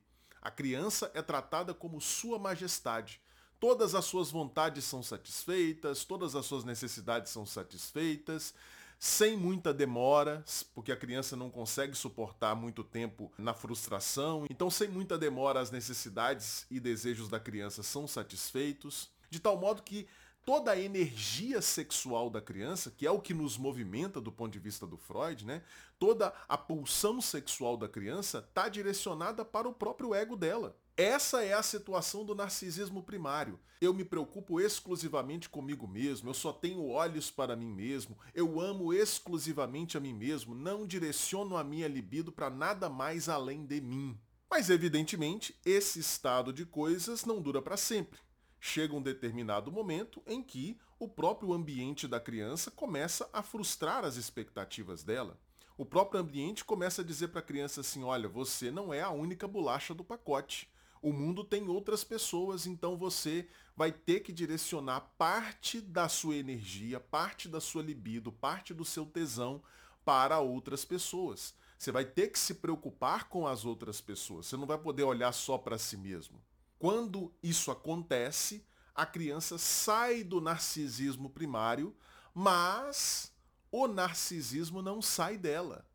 A 0.49 0.51
criança 0.51 1.11
é 1.13 1.21
tratada 1.21 1.75
como 1.75 2.01
Sua 2.01 2.39
Majestade 2.39 3.21
todas 3.61 3.95
as 3.95 4.07
suas 4.07 4.31
vontades 4.31 4.83
são 4.85 5.03
satisfeitas, 5.03 6.05
todas 6.05 6.35
as 6.35 6.47
suas 6.47 6.65
necessidades 6.65 7.31
são 7.31 7.45
satisfeitas, 7.45 8.55
sem 8.99 9.37
muita 9.37 9.75
demora, 9.75 10.43
porque 10.75 10.91
a 10.91 10.97
criança 10.97 11.37
não 11.37 11.51
consegue 11.51 11.95
suportar 11.95 12.55
muito 12.55 12.83
tempo 12.83 13.31
na 13.37 13.53
frustração. 13.53 14.47
Então, 14.49 14.71
sem 14.71 14.89
muita 14.89 15.19
demora, 15.19 15.61
as 15.61 15.71
necessidades 15.71 16.65
e 16.71 16.81
desejos 16.81 17.29
da 17.29 17.39
criança 17.39 17.83
são 17.83 18.07
satisfeitos, 18.07 19.11
de 19.29 19.39
tal 19.39 19.59
modo 19.59 19.83
que 19.83 20.09
toda 20.49 20.71
a 20.71 20.81
energia 20.81 21.61
sexual 21.61 22.31
da 22.31 22.41
criança, 22.41 22.91
que 22.91 23.07
é 23.07 23.11
o 23.11 23.21
que 23.21 23.35
nos 23.35 23.59
movimenta 23.59 24.19
do 24.19 24.33
ponto 24.33 24.51
de 24.51 24.59
vista 24.59 24.87
do 24.87 24.97
Freud, 24.97 25.45
né? 25.45 25.63
Toda 25.99 26.33
a 26.49 26.57
pulsão 26.57 27.21
sexual 27.21 27.77
da 27.77 27.87
criança 27.87 28.39
está 28.39 28.67
direcionada 28.67 29.45
para 29.45 29.69
o 29.69 29.75
próprio 29.75 30.15
ego 30.15 30.35
dela. 30.37 30.75
Essa 30.97 31.45
é 31.45 31.53
a 31.53 31.63
situação 31.63 32.25
do 32.25 32.35
narcisismo 32.35 33.03
primário. 33.03 33.61
Eu 33.79 33.93
me 33.93 34.07
preocupo 34.07 34.59
exclusivamente 34.59 35.51
comigo 35.51 35.87
mesmo, 35.87 36.31
eu 36.31 36.35
só 36.35 36.51
tenho 36.51 36.89
olhos 36.89 37.31
para 37.31 37.55
mim 37.55 37.71
mesmo, 37.71 38.17
eu 38.35 38.59
amo 38.59 38.95
exclusivamente 38.95 39.99
a 39.99 40.01
mim 40.01 40.15
mesmo, 40.15 40.55
não 40.55 40.87
direciono 40.87 41.59
a 41.59 41.63
minha 41.63 41.87
libido 41.87 42.33
para 42.33 42.49
nada 42.49 42.89
mais 42.89 43.29
além 43.29 43.67
de 43.67 43.83
mim. 43.83 44.19
Mas 44.51 44.71
evidentemente, 44.71 45.55
esse 45.63 46.01
estado 46.01 46.55
de 46.55 46.65
coisas 46.65 47.27
não 47.27 47.39
dura 47.39 47.61
para 47.61 47.77
sempre 47.77 48.19
chega 48.61 48.95
um 48.95 49.03
determinado 49.03 49.71
momento 49.71 50.23
em 50.27 50.43
que 50.43 50.79
o 50.99 51.09
próprio 51.09 51.53
ambiente 51.53 52.09
da 52.09 52.19
criança 52.19 52.71
começa 52.71 53.29
a 53.33 53.43
frustrar 53.43 54.05
as 54.05 54.17
expectativas 54.17 55.03
dela. 55.03 55.39
O 55.77 55.85
próprio 55.85 56.21
ambiente 56.21 56.65
começa 56.65 57.03
a 57.03 57.05
dizer 57.05 57.29
para 57.29 57.39
a 57.39 57.45
criança 57.45 57.83
assim: 57.83 58.03
olha, 58.03 58.29
você 58.29 58.71
não 58.71 58.93
é 58.93 59.01
a 59.01 59.11
única 59.11 59.47
bolacha 59.47 59.95
do 59.95 60.03
pacote. 60.03 60.69
O 61.01 61.13
mundo 61.13 61.45
tem 61.45 61.69
outras 61.69 62.03
pessoas, 62.03 62.67
então 62.67 62.97
você 62.97 63.49
vai 63.77 63.93
ter 63.93 64.21
que 64.21 64.33
direcionar 64.33 65.13
parte 65.17 65.81
da 65.81 66.09
sua 66.09 66.35
energia, 66.35 66.99
parte 66.99 67.49
da 67.49 67.61
sua 67.61 67.83
libido, 67.83 68.33
parte 68.33 68.75
do 68.75 68.85
seu 68.85 69.07
tesão 69.07 69.63
para 70.05 70.41
outras 70.41 70.85
pessoas. 70.85 71.55
Você 71.79 71.93
vai 71.93 72.05
ter 72.05 72.33
que 72.33 72.39
se 72.39 72.55
preocupar 72.55 73.29
com 73.29 73.47
as 73.47 73.65
outras 73.65 74.01
pessoas. 74.01 74.47
Você 74.47 74.57
não 74.57 74.67
vai 74.67 74.79
poder 74.79 75.05
olhar 75.05 75.31
só 75.31 75.57
para 75.57 75.79
si 75.79 75.97
mesmo. 75.97 76.43
Quando 76.79 77.33
isso 77.43 77.71
acontece, 77.71 78.65
a 78.95 79.05
criança 79.05 79.59
sai 79.59 80.23
do 80.23 80.41
narcisismo 80.41 81.29
primário, 81.31 81.97
mas 82.33 83.33
o 83.71 83.87
narcisismo 83.89 84.81
não 84.81 85.03
sai 85.03 85.37
dela. 85.37 85.87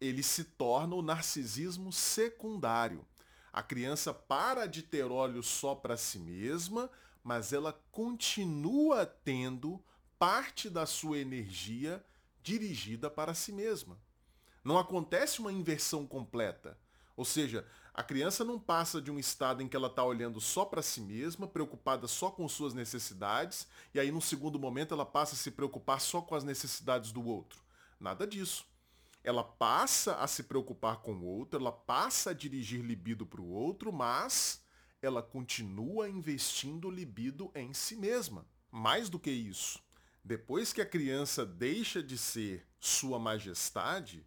Ele 0.00 0.22
se 0.22 0.44
torna 0.44 0.94
o 0.94 1.02
narcisismo 1.02 1.92
secundário. 1.92 3.04
A 3.52 3.62
criança 3.62 4.14
para 4.14 4.66
de 4.66 4.82
ter 4.82 5.04
olhos 5.04 5.46
só 5.46 5.74
para 5.74 5.96
si 5.96 6.18
mesma, 6.18 6.88
mas 7.22 7.52
ela 7.52 7.72
continua 7.90 9.04
tendo 9.04 9.82
parte 10.18 10.70
da 10.70 10.86
sua 10.86 11.18
energia 11.18 12.04
dirigida 12.42 13.10
para 13.10 13.34
si 13.34 13.52
mesma. 13.52 13.98
Não 14.62 14.78
acontece 14.78 15.40
uma 15.40 15.52
inversão 15.52 16.06
completa. 16.06 16.78
Ou 17.16 17.24
seja, 17.24 17.66
a 18.00 18.02
criança 18.02 18.46
não 18.46 18.58
passa 18.58 18.98
de 18.98 19.10
um 19.10 19.18
estado 19.18 19.62
em 19.62 19.68
que 19.68 19.76
ela 19.76 19.88
está 19.88 20.02
olhando 20.02 20.40
só 20.40 20.64
para 20.64 20.80
si 20.80 21.02
mesma, 21.02 21.46
preocupada 21.46 22.08
só 22.08 22.30
com 22.30 22.48
suas 22.48 22.72
necessidades, 22.72 23.68
e 23.92 24.00
aí 24.00 24.10
num 24.10 24.22
segundo 24.22 24.58
momento 24.58 24.94
ela 24.94 25.04
passa 25.04 25.34
a 25.34 25.36
se 25.36 25.50
preocupar 25.50 26.00
só 26.00 26.22
com 26.22 26.34
as 26.34 26.42
necessidades 26.42 27.12
do 27.12 27.22
outro. 27.22 27.62
Nada 28.00 28.26
disso. 28.26 28.64
Ela 29.22 29.44
passa 29.44 30.14
a 30.16 30.26
se 30.26 30.44
preocupar 30.44 31.02
com 31.02 31.12
o 31.12 31.26
outro, 31.26 31.60
ela 31.60 31.70
passa 31.70 32.30
a 32.30 32.32
dirigir 32.32 32.80
libido 32.80 33.26
para 33.26 33.42
o 33.42 33.50
outro, 33.50 33.92
mas 33.92 34.64
ela 35.02 35.22
continua 35.22 36.08
investindo 36.08 36.90
libido 36.90 37.52
em 37.54 37.74
si 37.74 37.96
mesma. 37.96 38.46
Mais 38.70 39.10
do 39.10 39.18
que 39.18 39.30
isso, 39.30 39.78
depois 40.24 40.72
que 40.72 40.80
a 40.80 40.86
criança 40.86 41.44
deixa 41.44 42.02
de 42.02 42.16
ser 42.16 42.66
sua 42.78 43.18
majestade, 43.18 44.26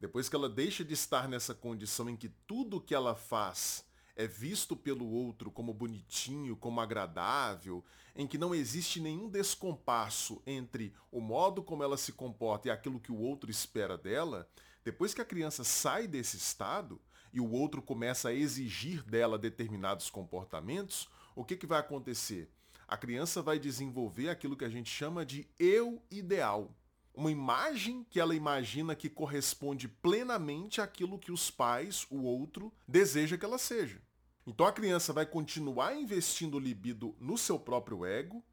depois 0.00 0.28
que 0.28 0.36
ela 0.36 0.48
deixa 0.48 0.84
de 0.84 0.94
estar 0.94 1.28
nessa 1.28 1.54
condição 1.54 2.08
em 2.08 2.16
que 2.16 2.28
tudo 2.28 2.80
que 2.80 2.94
ela 2.94 3.14
faz 3.14 3.84
é 4.14 4.26
visto 4.26 4.74
pelo 4.74 5.06
outro 5.06 5.50
como 5.50 5.74
bonitinho, 5.74 6.56
como 6.56 6.80
agradável, 6.80 7.84
em 8.14 8.26
que 8.26 8.38
não 8.38 8.54
existe 8.54 8.98
nenhum 8.98 9.28
descompasso 9.28 10.42
entre 10.46 10.94
o 11.12 11.20
modo 11.20 11.62
como 11.62 11.82
ela 11.82 11.98
se 11.98 12.12
comporta 12.12 12.68
e 12.68 12.70
aquilo 12.70 12.98
que 12.98 13.12
o 13.12 13.18
outro 13.18 13.50
espera 13.50 13.98
dela, 13.98 14.48
depois 14.82 15.12
que 15.12 15.20
a 15.20 15.24
criança 15.24 15.64
sai 15.64 16.06
desse 16.06 16.36
estado 16.38 17.00
e 17.32 17.40
o 17.40 17.50
outro 17.50 17.82
começa 17.82 18.30
a 18.30 18.34
exigir 18.34 19.02
dela 19.02 19.38
determinados 19.38 20.08
comportamentos, 20.08 21.08
o 21.34 21.44
que, 21.44 21.56
que 21.56 21.66
vai 21.66 21.80
acontecer? 21.80 22.50
A 22.88 22.96
criança 22.96 23.42
vai 23.42 23.58
desenvolver 23.58 24.30
aquilo 24.30 24.56
que 24.56 24.64
a 24.64 24.70
gente 24.70 24.88
chama 24.88 25.26
de 25.26 25.46
eu 25.58 26.02
ideal 26.10 26.74
uma 27.16 27.30
imagem 27.30 28.04
que 28.10 28.20
ela 28.20 28.34
imagina 28.34 28.94
que 28.94 29.08
corresponde 29.08 29.88
plenamente 29.88 30.82
àquilo 30.82 31.18
que 31.18 31.32
os 31.32 31.50
pais, 31.50 32.06
o 32.10 32.22
outro, 32.22 32.70
deseja 32.86 33.38
que 33.38 33.44
ela 33.44 33.56
seja. 33.56 34.02
Então 34.46 34.66
a 34.66 34.72
criança 34.72 35.14
vai 35.14 35.24
continuar 35.24 35.96
investindo 35.96 36.58
libido 36.58 37.16
no 37.18 37.38
seu 37.38 37.58
próprio 37.58 38.04
ego, 38.04 38.44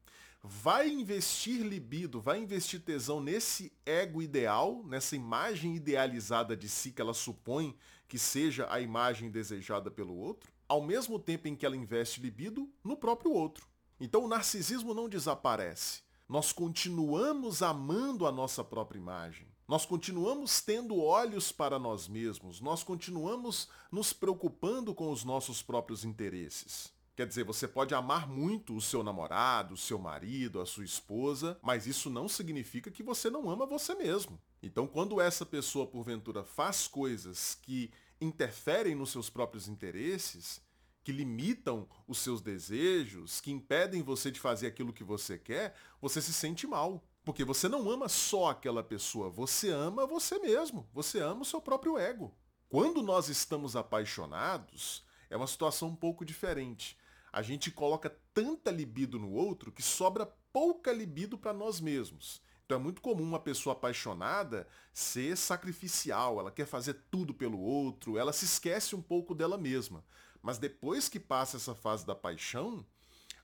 vai 0.42 0.88
investir 0.88 1.60
libido, 1.60 2.20
vai 2.20 2.38
investir 2.38 2.80
tesão 2.80 3.20
nesse 3.20 3.70
ego 3.84 4.22
ideal, 4.22 4.82
nessa 4.84 5.14
imagem 5.14 5.76
idealizada 5.76 6.56
de 6.56 6.68
si 6.68 6.90
que 6.90 7.02
ela 7.02 7.14
supõe 7.14 7.76
que 8.08 8.18
seja 8.18 8.66
a 8.70 8.80
imagem 8.80 9.30
desejada 9.30 9.90
pelo 9.90 10.16
outro, 10.16 10.50
ao 10.66 10.82
mesmo 10.82 11.18
tempo 11.18 11.48
em 11.48 11.54
que 11.54 11.66
ela 11.66 11.76
investe 11.76 12.20
libido 12.20 12.68
no 12.82 12.96
próprio 12.96 13.32
outro. 13.32 13.68
Então 14.00 14.24
o 14.24 14.28
narcisismo 14.28 14.94
não 14.94 15.08
desaparece 15.08 16.02
nós 16.28 16.52
continuamos 16.52 17.62
amando 17.62 18.26
a 18.26 18.32
nossa 18.32 18.64
própria 18.64 18.98
imagem. 18.98 19.46
Nós 19.66 19.86
continuamos 19.86 20.60
tendo 20.60 20.98
olhos 21.00 21.50
para 21.50 21.78
nós 21.78 22.06
mesmos, 22.06 22.60
nós 22.60 22.82
continuamos 22.82 23.68
nos 23.90 24.12
preocupando 24.12 24.94
com 24.94 25.10
os 25.10 25.24
nossos 25.24 25.62
próprios 25.62 26.04
interesses. 26.04 26.92
Quer 27.16 27.26
dizer, 27.26 27.44
você 27.44 27.68
pode 27.68 27.94
amar 27.94 28.28
muito 28.28 28.74
o 28.74 28.80
seu 28.80 29.02
namorado, 29.02 29.74
o 29.74 29.78
seu 29.78 29.98
marido, 29.98 30.60
a 30.60 30.66
sua 30.66 30.84
esposa, 30.84 31.56
mas 31.62 31.86
isso 31.86 32.10
não 32.10 32.28
significa 32.28 32.90
que 32.90 33.04
você 33.04 33.30
não 33.30 33.48
ama 33.48 33.64
você 33.64 33.94
mesmo. 33.94 34.40
Então, 34.60 34.86
quando 34.86 35.20
essa 35.20 35.46
pessoa 35.46 35.86
porventura 35.86 36.42
faz 36.42 36.88
coisas 36.88 37.56
que 37.62 37.92
interferem 38.20 38.94
nos 38.94 39.10
seus 39.10 39.30
próprios 39.30 39.68
interesses, 39.68 40.60
que 41.04 41.12
limitam 41.12 41.86
os 42.08 42.18
seus 42.18 42.40
desejos, 42.40 43.40
que 43.40 43.52
impedem 43.52 44.02
você 44.02 44.30
de 44.30 44.40
fazer 44.40 44.66
aquilo 44.66 44.92
que 44.92 45.04
você 45.04 45.38
quer, 45.38 45.76
você 46.00 46.20
se 46.20 46.32
sente 46.32 46.66
mal. 46.66 47.04
Porque 47.24 47.44
você 47.44 47.68
não 47.68 47.90
ama 47.90 48.08
só 48.08 48.50
aquela 48.50 48.82
pessoa, 48.82 49.30
você 49.30 49.70
ama 49.70 50.06
você 50.06 50.38
mesmo, 50.38 50.88
você 50.92 51.20
ama 51.20 51.42
o 51.42 51.44
seu 51.44 51.60
próprio 51.60 51.98
ego. 51.98 52.34
Quando 52.68 53.02
nós 53.02 53.28
estamos 53.28 53.76
apaixonados, 53.76 55.04
é 55.30 55.36
uma 55.36 55.46
situação 55.46 55.88
um 55.88 55.96
pouco 55.96 56.24
diferente. 56.24 56.98
A 57.32 57.42
gente 57.42 57.70
coloca 57.70 58.10
tanta 58.32 58.70
libido 58.70 59.18
no 59.18 59.30
outro 59.30 59.72
que 59.72 59.82
sobra 59.82 60.26
pouca 60.52 60.92
libido 60.92 61.36
para 61.36 61.52
nós 61.52 61.80
mesmos. 61.80 62.40
Então 62.64 62.78
é 62.78 62.80
muito 62.80 63.02
comum 63.02 63.22
uma 63.22 63.38
pessoa 63.38 63.74
apaixonada 63.74 64.66
ser 64.92 65.36
sacrificial, 65.36 66.40
ela 66.40 66.50
quer 66.50 66.66
fazer 66.66 66.94
tudo 67.10 67.34
pelo 67.34 67.60
outro, 67.60 68.16
ela 68.16 68.32
se 68.32 68.46
esquece 68.46 68.96
um 68.96 69.02
pouco 69.02 69.34
dela 69.34 69.58
mesma. 69.58 70.04
Mas 70.40 70.56
depois 70.56 71.08
que 71.08 71.20
passa 71.20 71.58
essa 71.58 71.74
fase 71.74 72.06
da 72.06 72.14
paixão, 72.14 72.86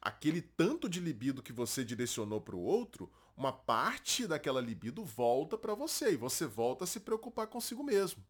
aquele 0.00 0.40
tanto 0.40 0.88
de 0.88 1.00
libido 1.00 1.42
que 1.42 1.52
você 1.52 1.84
direcionou 1.84 2.40
para 2.40 2.56
o 2.56 2.62
outro, 2.62 3.12
uma 3.36 3.52
parte 3.52 4.26
daquela 4.26 4.60
libido 4.60 5.04
volta 5.04 5.58
para 5.58 5.74
você 5.74 6.12
e 6.12 6.16
você 6.16 6.46
volta 6.46 6.84
a 6.84 6.86
se 6.86 7.00
preocupar 7.00 7.46
consigo 7.46 7.82
mesmo. 7.82 8.24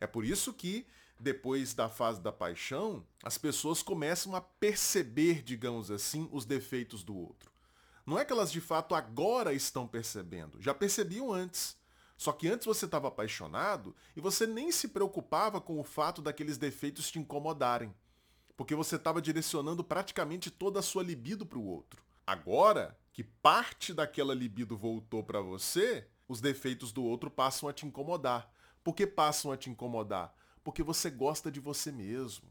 É 0.00 0.06
por 0.06 0.24
isso 0.24 0.52
que 0.52 0.86
depois 1.20 1.72
da 1.74 1.88
fase 1.88 2.20
da 2.20 2.32
paixão, 2.32 3.06
as 3.22 3.38
pessoas 3.38 3.82
começam 3.82 4.34
a 4.34 4.40
perceber, 4.40 5.42
digamos 5.42 5.90
assim, 5.90 6.28
os 6.32 6.44
defeitos 6.44 7.04
do 7.04 7.16
outro. 7.16 7.51
Não 8.04 8.18
é 8.18 8.24
que 8.24 8.32
elas 8.32 8.50
de 8.50 8.60
fato 8.60 8.94
agora 8.94 9.52
estão 9.52 9.86
percebendo, 9.86 10.60
já 10.60 10.74
percebiam 10.74 11.32
antes. 11.32 11.76
Só 12.16 12.32
que 12.32 12.48
antes 12.48 12.66
você 12.66 12.84
estava 12.84 13.08
apaixonado 13.08 13.94
e 14.14 14.20
você 14.20 14.46
nem 14.46 14.70
se 14.70 14.88
preocupava 14.88 15.60
com 15.60 15.80
o 15.80 15.84
fato 15.84 16.22
daqueles 16.22 16.56
defeitos 16.56 17.10
te 17.10 17.18
incomodarem 17.18 17.92
porque 18.56 18.74
você 18.74 18.96
estava 18.96 19.20
direcionando 19.20 19.82
praticamente 19.82 20.50
toda 20.50 20.80
a 20.80 20.82
sua 20.82 21.02
libido 21.02 21.44
para 21.44 21.58
o 21.58 21.66
outro. 21.66 22.02
Agora 22.26 22.96
que 23.12 23.24
parte 23.24 23.92
daquela 23.92 24.34
libido 24.34 24.76
voltou 24.76 25.22
para 25.22 25.40
você, 25.40 26.06
os 26.28 26.40
defeitos 26.40 26.92
do 26.92 27.02
outro 27.02 27.30
passam 27.30 27.68
a 27.68 27.72
te 27.72 27.86
incomodar. 27.86 28.50
Por 28.82 28.94
que 28.94 29.06
passam 29.06 29.52
a 29.52 29.56
te 29.56 29.68
incomodar? 29.68 30.34
Porque 30.62 30.82
você 30.82 31.10
gosta 31.10 31.50
de 31.50 31.60
você 31.60 31.90
mesmo. 31.90 32.48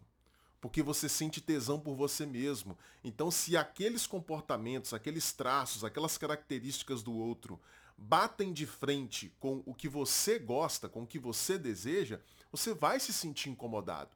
Porque 0.61 0.81
você 0.81 1.09
sente 1.09 1.41
tesão 1.41 1.79
por 1.79 1.95
você 1.95 2.25
mesmo. 2.25 2.77
Então, 3.03 3.29
se 3.29 3.57
aqueles 3.57 4.07
comportamentos, 4.07 4.93
aqueles 4.93 5.33
traços, 5.33 5.83
aquelas 5.83 6.17
características 6.17 7.03
do 7.03 7.13
outro 7.13 7.59
batem 7.97 8.53
de 8.53 8.65
frente 8.65 9.33
com 9.39 9.61
o 9.65 9.73
que 9.73 9.89
você 9.89 10.39
gosta, 10.39 10.87
com 10.87 11.03
o 11.03 11.07
que 11.07 11.19
você 11.19 11.57
deseja, 11.57 12.21
você 12.51 12.73
vai 12.73 12.99
se 12.99 13.11
sentir 13.11 13.49
incomodado 13.49 14.11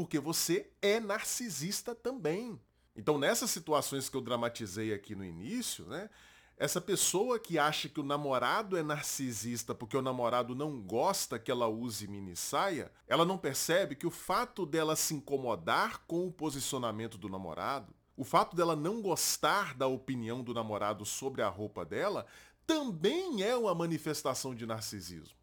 porque 0.00 0.18
você 0.18 0.70
é 0.80 0.98
narcisista 0.98 1.94
também. 1.94 2.58
Então, 2.96 3.18
nessas 3.18 3.50
situações 3.50 4.08
que 4.08 4.16
eu 4.16 4.22
dramatizei 4.22 4.94
aqui 4.94 5.14
no 5.14 5.22
início, 5.22 5.84
né, 5.84 6.08
essa 6.60 6.78
pessoa 6.78 7.38
que 7.38 7.58
acha 7.58 7.88
que 7.88 7.98
o 7.98 8.04
namorado 8.04 8.76
é 8.76 8.82
narcisista 8.82 9.74
porque 9.74 9.96
o 9.96 10.02
namorado 10.02 10.54
não 10.54 10.78
gosta 10.78 11.38
que 11.38 11.50
ela 11.50 11.66
use 11.66 12.06
mini 12.06 12.36
saia, 12.36 12.92
ela 13.08 13.24
não 13.24 13.38
percebe 13.38 13.96
que 13.96 14.06
o 14.06 14.10
fato 14.10 14.66
dela 14.66 14.94
se 14.94 15.14
incomodar 15.14 16.02
com 16.06 16.26
o 16.26 16.30
posicionamento 16.30 17.16
do 17.16 17.30
namorado, 17.30 17.94
O 18.20 18.24
fato 18.24 18.54
dela 18.54 18.76
não 18.76 19.00
gostar 19.00 19.74
da 19.74 19.86
opinião 19.86 20.42
do 20.44 20.52
namorado 20.52 21.06
sobre 21.06 21.40
a 21.40 21.48
roupa 21.48 21.86
dela 21.86 22.26
também 22.66 23.42
é 23.42 23.56
uma 23.56 23.74
manifestação 23.74 24.54
de 24.54 24.66
narcisismo. 24.66 25.34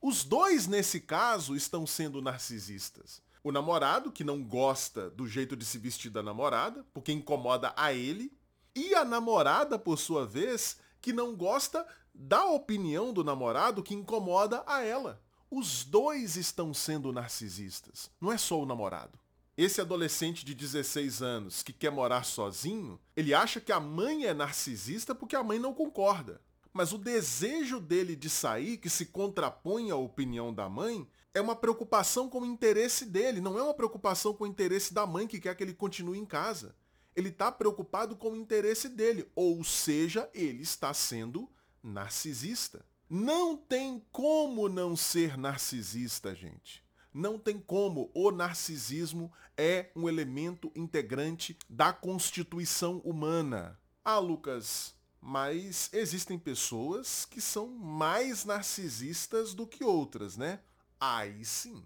Os 0.00 0.24
dois, 0.24 0.66
nesse 0.66 0.98
caso, 0.98 1.54
estão 1.54 1.86
sendo 1.86 2.22
narcisistas. 2.22 3.20
O 3.44 3.52
namorado, 3.52 4.10
que 4.10 4.24
não 4.24 4.42
gosta 4.42 5.10
do 5.10 5.28
jeito 5.28 5.54
de 5.54 5.66
se 5.66 5.76
vestir 5.76 6.10
da 6.10 6.22
namorada, 6.22 6.86
porque 6.94 7.12
incomoda 7.12 7.74
a 7.76 7.92
ele, 7.92 8.32
e 8.76 8.94
a 8.94 9.06
namorada, 9.06 9.78
por 9.78 9.98
sua 9.98 10.26
vez, 10.26 10.76
que 11.00 11.10
não 11.10 11.34
gosta 11.34 11.86
da 12.14 12.44
opinião 12.44 13.10
do 13.10 13.24
namorado 13.24 13.82
que 13.82 13.94
incomoda 13.94 14.62
a 14.66 14.84
ela. 14.84 15.22
Os 15.50 15.82
dois 15.82 16.36
estão 16.36 16.74
sendo 16.74 17.12
narcisistas, 17.12 18.10
não 18.20 18.30
é 18.30 18.36
só 18.36 18.60
o 18.60 18.66
namorado. 18.66 19.18
Esse 19.56 19.80
adolescente 19.80 20.44
de 20.44 20.54
16 20.54 21.22
anos 21.22 21.62
que 21.62 21.72
quer 21.72 21.90
morar 21.90 22.24
sozinho, 22.24 23.00
ele 23.16 23.32
acha 23.32 23.58
que 23.58 23.72
a 23.72 23.80
mãe 23.80 24.26
é 24.26 24.34
narcisista 24.34 25.14
porque 25.14 25.34
a 25.34 25.42
mãe 25.42 25.58
não 25.58 25.72
concorda. 25.72 26.42
Mas 26.70 26.92
o 26.92 26.98
desejo 26.98 27.80
dele 27.80 28.14
de 28.14 28.28
sair, 28.28 28.76
que 28.76 28.90
se 28.90 29.06
contrapõe 29.06 29.90
à 29.90 29.96
opinião 29.96 30.52
da 30.52 30.68
mãe, 30.68 31.08
é 31.32 31.40
uma 31.40 31.56
preocupação 31.56 32.28
com 32.28 32.40
o 32.40 32.46
interesse 32.46 33.06
dele, 33.06 33.40
não 33.40 33.58
é 33.58 33.62
uma 33.62 33.72
preocupação 33.72 34.34
com 34.34 34.44
o 34.44 34.46
interesse 34.46 34.92
da 34.92 35.06
mãe 35.06 35.26
que 35.26 35.40
quer 35.40 35.54
que 35.54 35.64
ele 35.64 35.72
continue 35.72 36.18
em 36.18 36.26
casa. 36.26 36.74
Ele 37.16 37.30
está 37.30 37.50
preocupado 37.50 38.14
com 38.14 38.30
o 38.30 38.36
interesse 38.36 38.88
dele, 38.88 39.26
ou 39.34 39.64
seja, 39.64 40.30
ele 40.34 40.62
está 40.62 40.92
sendo 40.92 41.50
narcisista. 41.82 42.84
Não 43.08 43.56
tem 43.56 44.04
como 44.12 44.68
não 44.68 44.94
ser 44.94 45.38
narcisista, 45.38 46.34
gente. 46.34 46.84
Não 47.14 47.38
tem 47.38 47.58
como. 47.58 48.10
O 48.12 48.30
narcisismo 48.30 49.32
é 49.56 49.90
um 49.96 50.08
elemento 50.08 50.70
integrante 50.76 51.56
da 51.70 51.92
constituição 51.92 52.98
humana. 52.98 53.80
Ah, 54.04 54.18
Lucas, 54.18 54.94
mas 55.20 55.88
existem 55.92 56.38
pessoas 56.38 57.24
que 57.24 57.40
são 57.40 57.66
mais 57.68 58.44
narcisistas 58.44 59.54
do 59.54 59.66
que 59.66 59.82
outras, 59.82 60.36
né? 60.36 60.60
Aí 61.00 61.44
sim. 61.44 61.82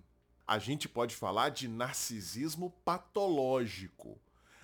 A 0.47 0.59
gente 0.59 0.89
pode 0.89 1.15
falar 1.15 1.51
de 1.51 1.69
narcisismo 1.69 2.71
patológico. 2.85 4.21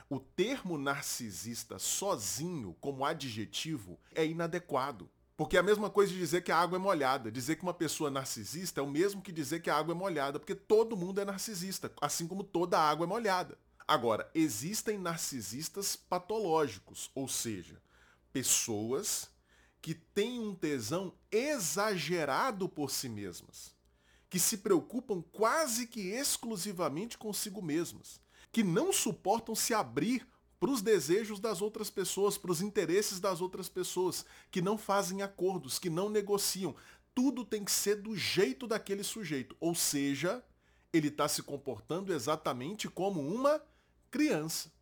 O 0.09 0.21
termo 0.21 0.79
narcisista 0.79 1.79
sozinho, 1.79 2.77
como 2.81 3.05
adjetivo, 3.05 3.99
é 4.15 4.25
inadequado. 4.25 5.11
Porque 5.37 5.57
é 5.57 5.61
a 5.61 5.65
mesma 5.65 5.91
coisa 5.91 6.13
de 6.13 6.19
dizer 6.19 6.43
que 6.43 6.53
a 6.53 6.59
água 6.59 6.77
é 6.77 6.79
molhada. 6.79 7.31
Dizer 7.31 7.57
que 7.57 7.63
uma 7.63 7.75
pessoa 7.75 8.11
narcisista 8.11 8.81
é 8.81 8.83
o 8.83 8.89
mesmo 8.89 9.21
que 9.21 9.33
dizer 9.33 9.61
que 9.61 9.69
a 9.69 9.77
água 9.77 9.93
é 9.93 9.97
molhada, 9.97 10.39
porque 10.39 10.55
todo 10.55 10.97
mundo 10.97 11.21
é 11.21 11.25
narcisista, 11.25 11.93
assim 12.01 12.27
como 12.27 12.45
toda 12.45 12.79
água 12.79 13.05
é 13.05 13.09
molhada. 13.09 13.59
Agora, 13.87 14.31
existem 14.35 14.99
narcisistas 14.99 15.97
patológicos, 15.97 17.11
ou 17.15 17.29
seja, 17.29 17.81
pessoas 18.33 19.29
que 19.83 19.95
têm 19.95 20.41
um 20.41 20.55
tesão 20.55 21.13
exagerado 21.31 22.69
por 22.69 22.91
si 22.91 23.09
mesmas 23.09 23.77
que 24.29 24.39
se 24.39 24.59
preocupam 24.59 25.23
quase 25.33 25.87
que 25.87 26.11
exclusivamente 26.11 27.17
consigo 27.17 27.63
mesmas, 27.63 28.21
que 28.57 28.63
não 28.63 28.91
suportam 28.91 29.55
se 29.55 29.75
abrir 29.75 30.27
para 30.59 30.71
os 30.71 30.81
desejos 30.81 31.39
das 31.39 31.61
outras 31.61 31.91
pessoas, 31.91 32.39
para 32.39 32.51
os 32.51 32.63
interesses 32.63 33.21
das 33.21 33.43
outras 33.43 33.69
pessoas, 33.69 34.25
que 34.51 34.63
não 34.63 34.79
fazem 34.79 35.21
acordos, 35.21 35.79
que 35.79 35.91
não 35.91 36.09
negociam. 36.09 36.75
Tudo 37.15 37.45
tem 37.45 37.63
que 37.63 37.71
ser 37.71 37.97
do 37.97 38.17
jeito 38.17 38.67
daquele 38.67 39.05
sujeito. 39.05 39.55
Ou 39.61 39.75
seja, 39.75 40.43
ele 40.91 41.09
está 41.09 41.29
se 41.29 41.43
comportando 41.43 42.15
exatamente 42.15 42.89
como 42.89 43.21
uma 43.21 43.61
criança. 44.11 44.73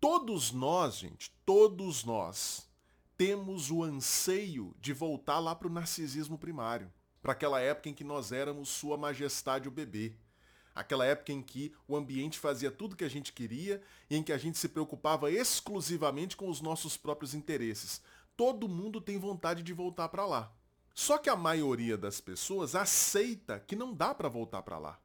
Todos 0.00 0.50
nós, 0.50 0.96
gente, 0.96 1.30
todos 1.46 2.02
nós, 2.02 2.68
temos 3.16 3.70
o 3.70 3.84
anseio 3.84 4.74
de 4.80 4.92
voltar 4.92 5.38
lá 5.38 5.54
para 5.54 5.68
o 5.68 5.72
narcisismo 5.72 6.36
primário 6.36 6.92
para 7.22 7.34
aquela 7.34 7.58
época 7.60 7.88
em 7.88 7.94
que 7.94 8.02
nós 8.02 8.32
éramos 8.32 8.68
Sua 8.68 8.98
Majestade 8.98 9.68
o 9.68 9.70
bebê. 9.70 10.16
Aquela 10.74 11.06
época 11.06 11.32
em 11.32 11.40
que 11.40 11.72
o 11.86 11.96
ambiente 11.96 12.38
fazia 12.38 12.70
tudo 12.70 12.96
que 12.96 13.04
a 13.04 13.08
gente 13.08 13.32
queria 13.32 13.80
e 14.10 14.16
em 14.16 14.22
que 14.22 14.32
a 14.32 14.38
gente 14.38 14.58
se 14.58 14.68
preocupava 14.68 15.30
exclusivamente 15.30 16.36
com 16.36 16.48
os 16.48 16.60
nossos 16.60 16.96
próprios 16.96 17.32
interesses. 17.32 18.02
Todo 18.36 18.68
mundo 18.68 19.00
tem 19.00 19.16
vontade 19.18 19.62
de 19.62 19.72
voltar 19.72 20.08
para 20.08 20.26
lá. 20.26 20.52
Só 20.92 21.18
que 21.18 21.30
a 21.30 21.36
maioria 21.36 21.96
das 21.96 22.20
pessoas 22.20 22.74
aceita 22.74 23.60
que 23.60 23.76
não 23.76 23.94
dá 23.94 24.14
para 24.14 24.28
voltar 24.28 24.62
para 24.62 24.78
lá. 24.78 24.98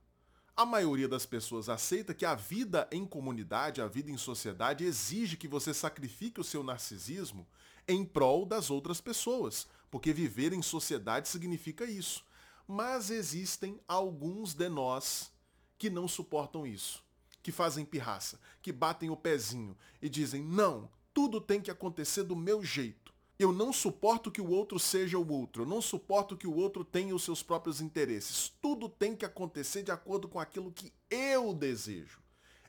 A 0.55 0.65
maioria 0.65 1.07
das 1.07 1.25
pessoas 1.25 1.69
aceita 1.69 2.13
que 2.13 2.25
a 2.25 2.35
vida 2.35 2.87
em 2.91 3.05
comunidade, 3.05 3.81
a 3.81 3.87
vida 3.87 4.11
em 4.11 4.17
sociedade 4.17 4.83
exige 4.83 5.37
que 5.37 5.47
você 5.47 5.73
sacrifique 5.73 6.41
o 6.41 6.43
seu 6.43 6.63
narcisismo 6.63 7.47
em 7.87 8.03
prol 8.03 8.45
das 8.45 8.69
outras 8.69 8.99
pessoas, 8.99 9.67
porque 9.89 10.11
viver 10.11 10.51
em 10.51 10.61
sociedade 10.61 11.27
significa 11.27 11.85
isso. 11.85 12.25
Mas 12.67 13.09
existem 13.09 13.79
alguns 13.87 14.53
de 14.53 14.69
nós 14.69 15.31
que 15.79 15.89
não 15.89 16.07
suportam 16.07 16.67
isso, 16.67 17.01
que 17.41 17.51
fazem 17.51 17.85
pirraça, 17.85 18.37
que 18.61 18.71
batem 18.71 19.09
o 19.09 19.15
pezinho 19.15 19.75
e 20.01 20.09
dizem: 20.09 20.43
não, 20.43 20.89
tudo 21.13 21.39
tem 21.39 21.61
que 21.61 21.71
acontecer 21.71 22.23
do 22.23 22.35
meu 22.35 22.63
jeito. 22.63 23.11
Eu 23.39 23.53
não 23.53 23.71
suporto 23.71 24.29
que 24.29 24.41
o 24.41 24.49
outro 24.49 24.77
seja 24.77 25.17
o 25.17 25.31
outro. 25.31 25.63
Eu 25.63 25.65
não 25.65 25.81
suporto 25.81 26.35
que 26.35 26.45
o 26.45 26.53
outro 26.53 26.83
tenha 26.83 27.15
os 27.15 27.23
seus 27.23 27.41
próprios 27.41 27.79
interesses. 27.79 28.51
Tudo 28.61 28.89
tem 28.89 29.15
que 29.15 29.23
acontecer 29.23 29.81
de 29.81 29.91
acordo 29.91 30.27
com 30.27 30.41
aquilo 30.41 30.73
que 30.73 30.91
eu 31.09 31.53
desejo. 31.53 32.19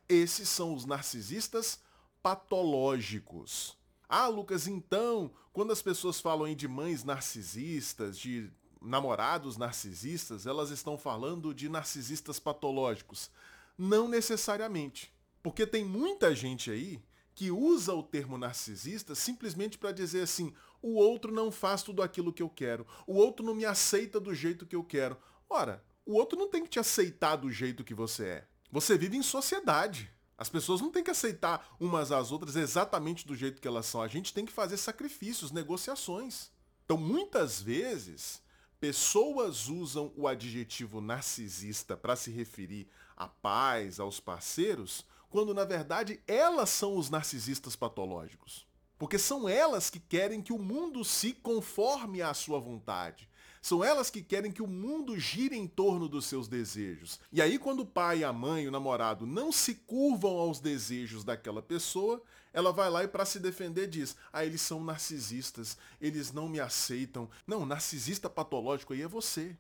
Esses 0.09 0.49
são 0.49 0.73
os 0.73 0.85
narcisistas 0.85 1.81
patológicos. 2.23 3.77
Ah, 4.09 4.29
Lucas, 4.29 4.69
então, 4.69 5.33
quando 5.53 5.73
as 5.73 5.83
pessoas 5.83 6.21
falam 6.21 6.55
de 6.55 6.69
mães 6.69 7.03
narcisistas, 7.03 8.17
de 8.17 8.49
namorados 8.81 9.57
narcisistas, 9.57 10.47
elas 10.47 10.71
estão 10.71 10.97
falando 10.97 11.53
de 11.53 11.69
narcisistas 11.69 12.39
patológicos. 12.39 13.31
Não 13.77 14.09
necessariamente. 14.09 15.13
Porque 15.43 15.67
tem 15.67 15.85
muita 15.85 16.35
gente 16.35 16.71
aí 16.71 17.03
que 17.35 17.51
usa 17.51 17.95
o 17.95 18.03
termo 18.03 18.37
narcisista 18.37 19.15
simplesmente 19.15 19.79
para 19.79 19.93
dizer 19.93 20.23
assim: 20.23 20.53
o 20.83 20.95
outro 20.95 21.33
não 21.33 21.51
faz 21.51 21.83
tudo 21.83 22.03
aquilo 22.03 22.33
que 22.33 22.43
eu 22.43 22.49
quero, 22.49 22.87
o 23.07 23.15
outro 23.15 23.45
não 23.45 23.55
me 23.55 23.65
aceita 23.65 24.21
do 24.21 24.35
jeito 24.35 24.67
que 24.67 24.77
eu 24.77 24.85
quero. 24.85 25.17
Ora, 25.49 25.83
o 26.05 26.15
outro 26.15 26.39
não 26.39 26.49
tem 26.49 26.63
que 26.63 26.71
te 26.71 26.79
aceitar 26.79 27.37
do 27.37 27.51
jeito 27.51 27.85
que 27.85 27.95
você 27.95 28.25
é. 28.25 28.47
Você 28.71 28.97
vive 28.97 29.17
em 29.17 29.23
sociedade. 29.23 30.11
As 30.37 30.49
pessoas 30.49 30.81
não 30.81 30.91
têm 30.91 31.05
que 31.05 31.11
aceitar 31.11 31.77
umas 31.79 32.11
às 32.11 32.33
outras 32.33 32.57
exatamente 32.57 33.27
do 33.27 33.37
jeito 33.37 33.61
que 33.61 33.69
elas 33.69 33.85
são. 33.87 34.01
A 34.01 34.09
gente 34.09 34.33
tem 34.33 34.47
que 34.47 34.53
fazer 34.53 34.77
sacrifícios, 34.79 35.51
negociações. 35.51 36.51
Então, 36.85 36.97
muitas 36.97 37.61
vezes, 37.61 38.43
pessoas 38.81 39.69
usam 39.69 40.11
o 40.17 40.27
adjetivo 40.27 41.01
narcisista 41.01 41.97
para 41.97 42.17
se 42.17 42.31
referir 42.31 42.89
a 43.15 43.29
pais, 43.29 44.01
aos 44.01 44.19
parceiros, 44.19 45.05
quando 45.29 45.55
na 45.55 45.65
verdade 45.65 46.21
elas 46.27 46.71
são 46.71 46.97
os 46.97 47.11
narcisistas 47.11 47.77
patológicos. 47.77 48.67
Porque 48.99 49.19
são 49.19 49.49
elas 49.49 49.89
que 49.89 50.01
querem 50.01 50.43
que 50.43 50.53
o 50.53 50.59
mundo 50.59 51.05
se 51.05 51.33
conforme 51.33 52.21
à 52.21 52.35
sua 52.35 52.59
vontade. 52.59 53.30
São 53.61 53.85
elas 53.85 54.09
que 54.11 54.23
querem 54.23 54.51
que 54.51 54.63
o 54.63 54.67
mundo 54.67 55.19
gire 55.19 55.57
em 55.57 55.69
torno 55.69 56.09
dos 56.09 56.25
seus 56.25 56.49
desejos. 56.49 57.21
E 57.31 57.43
aí, 57.43 57.59
quando 57.59 57.81
o 57.81 57.87
pai, 57.87 58.25
a 58.25 58.33
mãe, 58.33 58.67
o 58.67 58.71
namorado 58.71 59.27
não 59.27 59.53
se 59.53 59.75
curvam 59.75 60.39
aos 60.39 60.61
desejos 60.61 61.25
daquela 61.25 61.61
pessoa, 61.61 62.23
ela 62.53 62.73
vai 62.73 62.89
lá 62.89 63.05
e 63.05 63.09
para 63.09 63.27
se 63.27 63.39
defender 63.39 63.87
diz: 63.87 64.17
"Ah, 64.33 64.45
eles 64.45 64.63
são 64.63 64.83
narcisistas, 64.83 65.77
eles 66.01 66.33
não 66.33 66.49
me 66.49 66.59
aceitam". 66.59 67.29
Não, 67.47 67.67
narcisista 67.67 68.31
patológico 68.31 68.95
aí 68.95 69.03
é 69.03 69.09
você. 69.09 69.55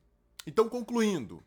Então, 0.46 0.68
concluindo, 0.68 1.42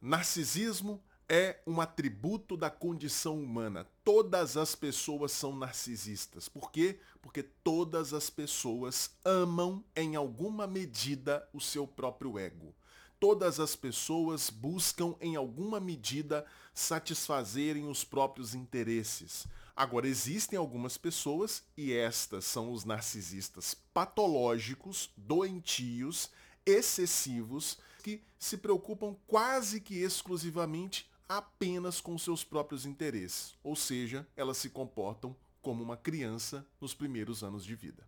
narcisismo 0.00 1.02
é 1.26 1.60
um 1.66 1.80
atributo 1.80 2.56
da 2.56 2.68
condição 2.68 3.42
humana. 3.42 3.86
Todas 4.04 4.58
as 4.58 4.74
pessoas 4.74 5.32
são 5.32 5.56
narcisistas. 5.56 6.46
Por 6.46 6.70
quê? 6.70 7.00
Porque 7.22 7.42
todas 7.42 8.12
as 8.12 8.28
pessoas 8.28 9.10
amam 9.24 9.82
em 9.96 10.14
alguma 10.14 10.66
medida 10.66 11.48
o 11.54 11.60
seu 11.60 11.86
próprio 11.86 12.38
ego. 12.38 12.74
Todas 13.18 13.58
as 13.58 13.74
pessoas 13.74 14.50
buscam 14.50 15.14
em 15.22 15.36
alguma 15.36 15.80
medida 15.80 16.44
satisfazerem 16.74 17.88
os 17.88 18.04
próprios 18.04 18.54
interesses. 18.54 19.46
Agora, 19.74 20.06
existem 20.06 20.58
algumas 20.58 20.98
pessoas, 20.98 21.62
e 21.74 21.94
estas 21.94 22.44
são 22.44 22.70
os 22.70 22.84
narcisistas 22.84 23.74
patológicos, 23.94 25.08
doentios, 25.16 26.30
excessivos, 26.66 27.78
que 28.02 28.22
se 28.38 28.58
preocupam 28.58 29.16
quase 29.26 29.80
que 29.80 29.94
exclusivamente 29.94 31.08
apenas 31.28 32.00
com 32.00 32.16
seus 32.18 32.44
próprios 32.44 32.84
interesses, 32.84 33.56
ou 33.62 33.74
seja, 33.74 34.26
elas 34.36 34.56
se 34.58 34.70
comportam 34.70 35.36
como 35.62 35.82
uma 35.82 35.96
criança 35.96 36.66
nos 36.80 36.92
primeiros 36.94 37.42
anos 37.42 37.64
de 37.64 37.74
vida. 37.74 38.06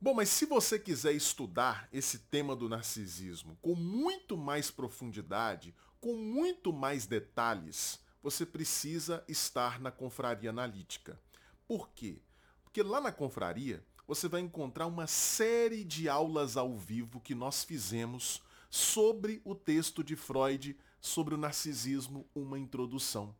Bom, 0.00 0.14
mas 0.14 0.28
se 0.28 0.46
você 0.46 0.78
quiser 0.78 1.12
estudar 1.12 1.88
esse 1.92 2.18
tema 2.18 2.54
do 2.54 2.68
narcisismo 2.68 3.58
com 3.62 3.74
muito 3.74 4.36
mais 4.36 4.70
profundidade, 4.70 5.74
com 6.00 6.14
muito 6.14 6.72
mais 6.72 7.06
detalhes, 7.06 7.98
você 8.22 8.44
precisa 8.44 9.24
estar 9.28 9.80
na 9.80 9.90
confraria 9.90 10.50
analítica. 10.50 11.20
Por 11.66 11.88
quê? 11.90 12.20
Porque 12.62 12.82
lá 12.82 13.00
na 13.00 13.10
confraria 13.10 13.84
você 14.06 14.28
vai 14.28 14.40
encontrar 14.40 14.86
uma 14.86 15.06
série 15.06 15.82
de 15.82 16.08
aulas 16.08 16.56
ao 16.56 16.76
vivo 16.76 17.20
que 17.20 17.34
nós 17.34 17.64
fizemos 17.64 18.42
sobre 18.70 19.40
o 19.44 19.54
texto 19.54 20.04
de 20.04 20.14
Freud 20.14 20.76
sobre 21.06 21.34
o 21.34 21.38
narcisismo, 21.38 22.28
uma 22.34 22.58
introdução. 22.58 23.34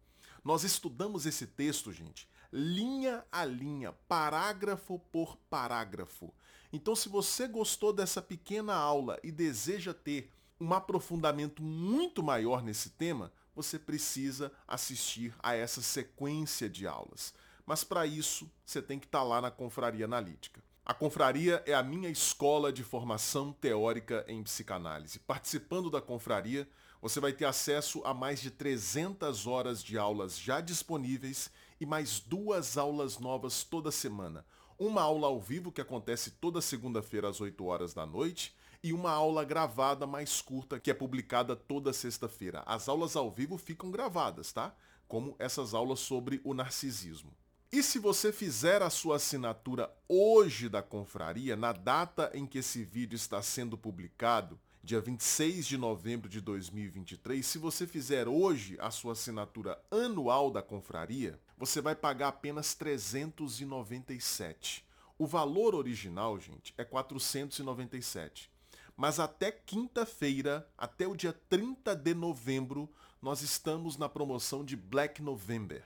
Nós 0.45 0.63
estudamos 0.63 1.27
esse 1.27 1.47
texto, 1.47 1.93
gente, 1.93 2.29
linha 2.53 3.25
a 3.31 3.45
linha, 3.45 3.93
parágrafo 4.09 4.99
por 5.11 5.37
parágrafo. 5.51 6.33
Então, 6.73 6.95
se 6.95 7.09
você 7.09 7.49
gostou 7.49 7.93
dessa 7.93 8.23
pequena 8.23 8.75
aula 8.75 9.19
e 9.23 9.33
deseja 9.33 9.93
ter 9.93 10.33
um 10.61 10.73
aprofundamento 10.73 11.63
muito 11.63 12.23
maior 12.23 12.63
nesse 12.63 12.91
tema, 12.91 13.33
você 13.55 13.79
precisa 13.79 14.53
assistir 14.67 15.35
a 15.41 15.55
essa 15.55 15.83
sequência 15.83 16.69
de 16.69 16.87
aulas. 16.87 17.35
Mas 17.65 17.83
para 17.83 18.07
isso, 18.07 18.51
você 18.65 18.81
tem 18.81 18.99
que 18.99 19.07
estar 19.07 19.19
tá 19.21 19.25
lá 19.25 19.41
na 19.41 19.51
Confraria 19.51 20.05
Analítica. 20.05 20.63
A 20.85 20.95
confraria 20.95 21.65
é 21.67 21.75
a 21.75 21.83
minha 21.83 22.09
escola 22.09 22.73
de 22.73 22.85
formação 22.85 23.53
teórica 23.53 24.25
em 24.29 24.41
psicanálise. 24.45 25.19
Participando 25.19 25.91
da 25.91 26.01
confraria, 26.01 26.69
você 27.01 27.21
vai 27.21 27.33
ter 27.33 27.45
acesso 27.45 28.03
a 28.05 28.13
mais 28.13 28.41
de 28.41 28.51
300 28.51 29.47
horas 29.47 29.83
de 29.83 29.99
aulas 29.99 30.39
já 30.39 30.61
disponíveis 30.61 31.51
e 31.81 31.87
mais 31.87 32.21
duas 32.21 32.77
aulas 32.77 33.19
novas 33.19 33.65
toda 33.65 33.91
semana. 33.91 34.45
Uma 34.79 35.03
aula 35.03 35.29
ao 35.29 35.41
vivo 35.41 35.73
que 35.73 35.81
acontece 35.81 36.33
toda 36.33 36.61
segunda-feira 36.61 37.29
às 37.29 37.41
8 37.41 37.65
horas 37.65 37.95
da 37.95 38.05
noite 38.05 38.55
e 38.83 38.93
uma 38.93 39.11
aula 39.11 39.45
gravada 39.45 40.07
mais 40.07 40.41
curta 40.41 40.79
que 40.79 40.91
é 40.91 40.95
publicada 40.95 41.57
toda 41.57 41.93
sexta-feira. 41.93 42.63
As 42.67 42.89
aulas 42.89 43.17
ao 43.17 43.31
vivo 43.31 43.57
ficam 43.57 43.91
gravadas, 43.91 44.53
tá? 44.53 44.75
Como 45.09 45.35
essas 45.39 45.75
aulas 45.75 46.01
sobre 46.01 46.41
o 46.45 46.53
narcisismo. 46.53 47.33
E 47.73 47.83
se 47.83 47.99
você 47.99 48.33
fizer 48.33 48.83
a 48.83 48.91
sua 48.91 49.17
assinatura 49.17 49.93
hoje 50.09 50.69
da 50.69 50.83
confraria, 50.83 51.57
na 51.57 51.73
data 51.73 52.31
em 52.33 52.47
que 52.47 52.59
esse 52.59 52.85
vídeo 52.85 53.17
está 53.17 53.43
sendo 53.43 53.77
publicado, 53.77 54.59
dia 54.87 55.01
26 55.01 55.67
de 55.67 55.77
novembro 55.77 56.29
de 56.29 56.41
2023, 56.41 57.45
se 57.45 57.59
você 57.59 57.89
fizer 57.89 58.29
hoje 58.29 58.77
a 58.79 58.89
sua 58.89 59.15
assinatura 59.15 59.77
anual 59.91 60.49
da 60.49 60.63
confraria, 60.63 61.41
você 61.59 61.81
vai 61.81 61.97
pagar 61.97 62.29
apenas 62.29 62.73
397. 62.73 64.87
O 65.19 65.27
valor 65.27 65.75
original, 65.75 66.39
gente, 66.39 66.73
é 66.79 66.85
497. 66.85 68.49
Mas 68.97 69.19
até 69.19 69.51
quinta-feira, 69.51 70.65
até 70.79 71.09
o 71.09 71.17
dia 71.17 71.33
30 71.33 71.97
de 71.97 72.15
novembro, 72.15 72.89
nós 73.21 73.43
estamos 73.43 73.97
na 73.97 74.09
promoção 74.09 74.65
de 74.65 74.77
Black 74.77 75.21
November. 75.21 75.83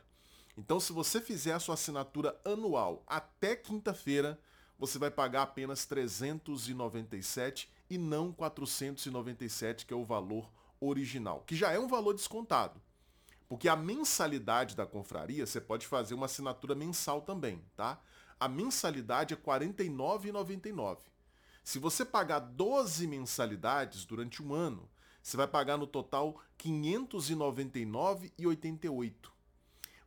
Então, 0.59 0.79
se 0.79 0.93
você 0.93 1.23
fizer 1.23 1.55
a 1.55 1.59
sua 1.59 1.73
assinatura 1.73 2.39
anual 2.45 3.03
até 3.07 3.57
quinta-feira, 3.57 4.39
você 4.79 4.99
vai 4.99 5.11
pagar 5.11 5.41
apenas 5.41 5.87
397 5.87 7.80
e 7.91 7.99
não 7.99 8.33
497, 8.33 9.85
que 9.85 9.93
é 9.93 9.97
o 9.97 10.05
valor 10.05 10.49
original, 10.81 11.43
que 11.47 11.55
já 11.55 11.71
é 11.73 11.79
um 11.79 11.89
valor 11.89 12.15
descontado. 12.15 12.81
Porque 13.49 13.69
a 13.69 13.75
mensalidade 13.75 14.77
da 14.77 14.87
confraria, 14.87 15.45
você 15.45 15.61
pode 15.61 15.85
fazer 15.87 16.15
uma 16.15 16.27
assinatura 16.27 16.75
mensal 16.75 17.21
também, 17.21 17.63
tá? 17.77 18.01
A 18.39 18.49
mensalidade 18.49 19.35
é 19.35 19.37
R$ 19.37 19.43
49,99. 19.43 20.99
Se 21.65 21.81
você 21.81 22.05
pagar 22.05 22.39
12 22.39 23.07
mensalidades 23.07 24.05
durante 24.05 24.43
um 24.43 24.53
ano, 24.55 24.89
você 25.23 25.37
vai 25.37 25.47
pagar 25.47 25.77
no 25.77 25.87
total 25.87 26.41
R$ 26.63 26.71
599,88. 26.71 29.13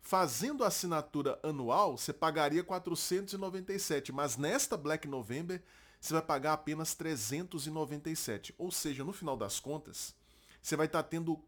Fazendo 0.01 0.63
a 0.63 0.67
assinatura 0.67 1.39
anual, 1.43 1.95
você 1.97 2.11
pagaria 2.11 2.63
497, 2.63 4.11
mas 4.11 4.35
nesta 4.35 4.75
Black 4.75 5.07
November 5.07 5.61
você 6.03 6.15
vai 6.15 6.21
pagar 6.21 6.51
apenas 6.51 6.93
397. 6.95 8.53
Ou 8.57 8.69
seja, 8.69 9.05
no 9.05 9.13
final 9.13 9.37
das 9.37 9.61
contas, 9.61 10.13
você 10.61 10.75
vai 10.75 10.85
estar 10.85 11.01
tendo 11.03 11.41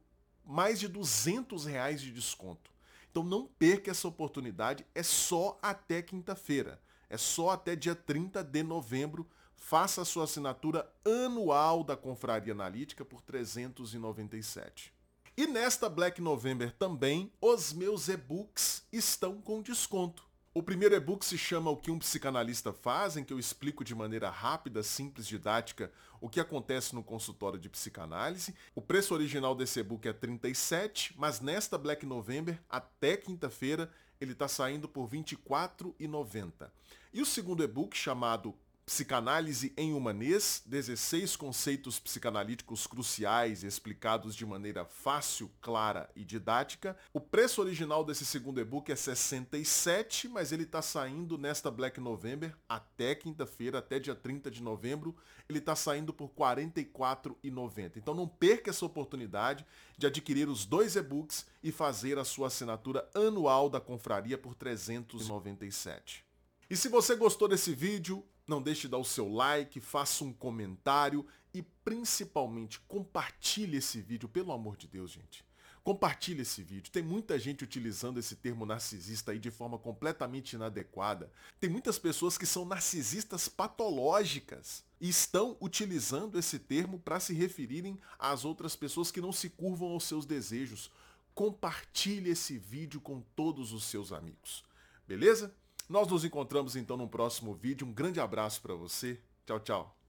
mais 0.46 0.80
de 0.80 0.88
200 0.88 1.66
reais 1.66 2.00
de 2.00 2.10
desconto. 2.10 2.72
Então 3.12 3.22
não 3.22 3.46
perca 3.46 3.92
essa 3.92 4.08
oportunidade, 4.08 4.86
é 4.96 5.04
só 5.04 5.60
até 5.62 6.02
quinta-feira. 6.02 6.82
É 7.10 7.18
só 7.18 7.50
até 7.50 7.76
dia 7.76 7.96
30 7.96 8.42
de 8.46 8.64
novembro. 8.64 9.30
Faça 9.58 10.04
a 10.04 10.06
sua 10.06 10.24
assinatura 10.24 10.90
anual 11.04 11.84
da 11.84 11.98
Confraria 11.98 12.54
Analítica 12.54 13.04
por 13.04 13.22
397. 13.24 14.94
E 15.36 15.48
nesta 15.48 15.90
Black 15.90 16.22
November 16.22 16.72
também, 16.72 17.30
os 17.42 17.74
meus 17.74 18.08
e-books 18.08 18.88
estão 18.90 19.42
com 19.42 19.62
desconto. 19.62 20.26
O 20.58 20.64
primeiro 20.64 20.96
e-book 20.96 21.26
se 21.26 21.38
chama 21.38 21.70
O 21.70 21.76
que 21.76 21.92
um 21.92 22.00
psicanalista 22.00 22.72
faz, 22.72 23.18
em 23.18 23.26
que 23.26 23.34
eu 23.34 23.38
explico 23.38 23.84
de 23.84 23.94
maneira 23.94 24.30
rápida, 24.30 24.82
simples, 24.84 25.28
didática 25.28 25.92
o 26.22 26.30
que 26.30 26.40
acontece 26.40 26.96
no 26.96 27.04
consultório 27.04 27.60
de 27.60 27.68
psicanálise. 27.68 28.56
O 28.74 28.80
preço 28.80 29.14
original 29.14 29.54
desse 29.54 29.82
e-book 29.82 30.08
é 30.08 30.14
37, 30.14 31.14
mas 31.18 31.42
nesta 31.42 31.78
Black 31.78 32.06
November, 32.06 32.58
até 32.70 33.18
quinta-feira, 33.18 33.92
ele 34.18 34.32
está 34.32 34.48
saindo 34.48 34.88
por 34.88 35.10
R$ 35.10 35.18
24,90. 35.18 36.72
E 37.14 37.22
o 37.22 37.26
segundo 37.26 37.62
e-book, 37.62 37.94
chamado 37.98 38.56
Psicanálise 38.86 39.74
em 39.76 39.94
Humanês, 39.94 40.62
16 40.64 41.36
conceitos 41.36 42.00
psicanalíticos 42.00 42.86
cruciais 42.86 43.64
explicados 43.64 44.36
de 44.36 44.46
maneira 44.46 44.86
fácil, 44.86 45.50
clara 45.60 46.08
e 46.16 46.24
didática. 46.24 46.96
O 47.12 47.20
preço 47.20 47.62
original 47.62 48.04
desse 48.04 48.24
segundo 48.24 48.62
e-book 48.62 48.92
é 48.92 48.96
67, 48.96 50.28
mas 50.28 50.52
ele 50.52 50.64
está 50.64 50.84
saindo 50.84 51.36
nesta 51.36 51.72
Black 51.72 52.00
November 52.00 52.56
até 52.70 53.16
quinta-feira, 53.16 53.80
até 53.80 53.98
dia 53.98 54.14
30 54.14 54.52
de 54.52 54.62
novembro, 54.62 55.16
ele 55.50 55.58
está 55.58 55.76
saindo 55.76 56.14
por 56.14 56.28
R$ 56.28 56.34
44,90. 56.38 57.98
Então 57.98 58.14
não 58.14 58.28
perca 58.28 58.70
essa 58.70 58.86
oportunidade 58.86 59.66
de 59.98 60.06
adquirir 60.06 60.48
os 60.48 60.64
dois 60.64 60.96
e-books 60.96 61.48
e 61.64 61.72
fazer 61.72 62.20
a 62.20 62.24
sua 62.24 62.48
assinatura 62.48 63.10
anual 63.16 63.68
da 63.68 63.82
confraria 63.82 64.38
por 64.38 64.50
R$ 64.50 64.58
397. 64.60 66.24
E 66.70 66.76
se 66.76 66.88
você 66.88 67.16
gostou 67.16 67.48
desse 67.48 67.74
vídeo, 67.74 68.24
não 68.48 68.62
deixe 68.62 68.82
de 68.82 68.90
dar 68.90 68.98
o 68.98 69.06
seu 69.06 69.32
like, 69.32 69.80
faça 69.80 70.24
um 70.24 70.32
comentário 70.32 71.26
e 71.54 71.62
principalmente 71.62 72.80
compartilhe 72.82 73.78
esse 73.78 74.02
vídeo, 74.02 74.30
pelo 74.30 74.52
amor 74.52 74.78
de 74.78 74.88
Deus, 74.88 75.12
gente. 75.12 75.44
Compartilhe 75.86 76.42
esse 76.42 76.64
vídeo. 76.64 76.92
Tem 76.92 77.04
muita 77.04 77.38
gente 77.38 77.64
utilizando 77.64 78.20
esse 78.20 78.36
termo 78.36 78.66
narcisista 78.66 79.32
aí 79.32 79.38
de 79.38 79.52
forma 79.52 79.78
completamente 79.78 80.54
inadequada. 80.54 81.32
Tem 81.60 81.70
muitas 81.70 82.00
pessoas 82.00 82.40
que 82.40 82.46
são 82.48 82.66
narcisistas 82.66 83.48
patológicas 83.48 84.84
e 85.00 85.08
estão 85.08 85.56
utilizando 85.62 86.40
esse 86.40 86.58
termo 86.58 87.00
para 87.00 87.20
se 87.20 87.36
referirem 87.36 88.00
às 88.18 88.44
outras 88.46 88.76
pessoas 88.76 89.12
que 89.12 89.22
não 89.22 89.32
se 89.32 89.48
curvam 89.48 89.90
aos 89.90 90.06
seus 90.06 90.26
desejos. 90.26 90.90
Compartilhe 91.36 92.32
esse 92.32 92.58
vídeo 92.58 93.00
com 93.00 93.22
todos 93.36 93.72
os 93.72 93.84
seus 93.84 94.12
amigos. 94.12 94.64
Beleza? 95.08 95.56
Nós 95.88 96.08
nos 96.08 96.26
encontramos 96.26 96.76
então 96.76 96.98
no 96.98 97.08
próximo 97.08 97.54
vídeo. 97.54 97.86
Um 97.86 97.94
grande 97.94 98.20
abraço 98.20 98.62
para 98.62 98.74
você. 98.74 99.20
Tchau, 99.46 99.60
tchau. 99.60 100.05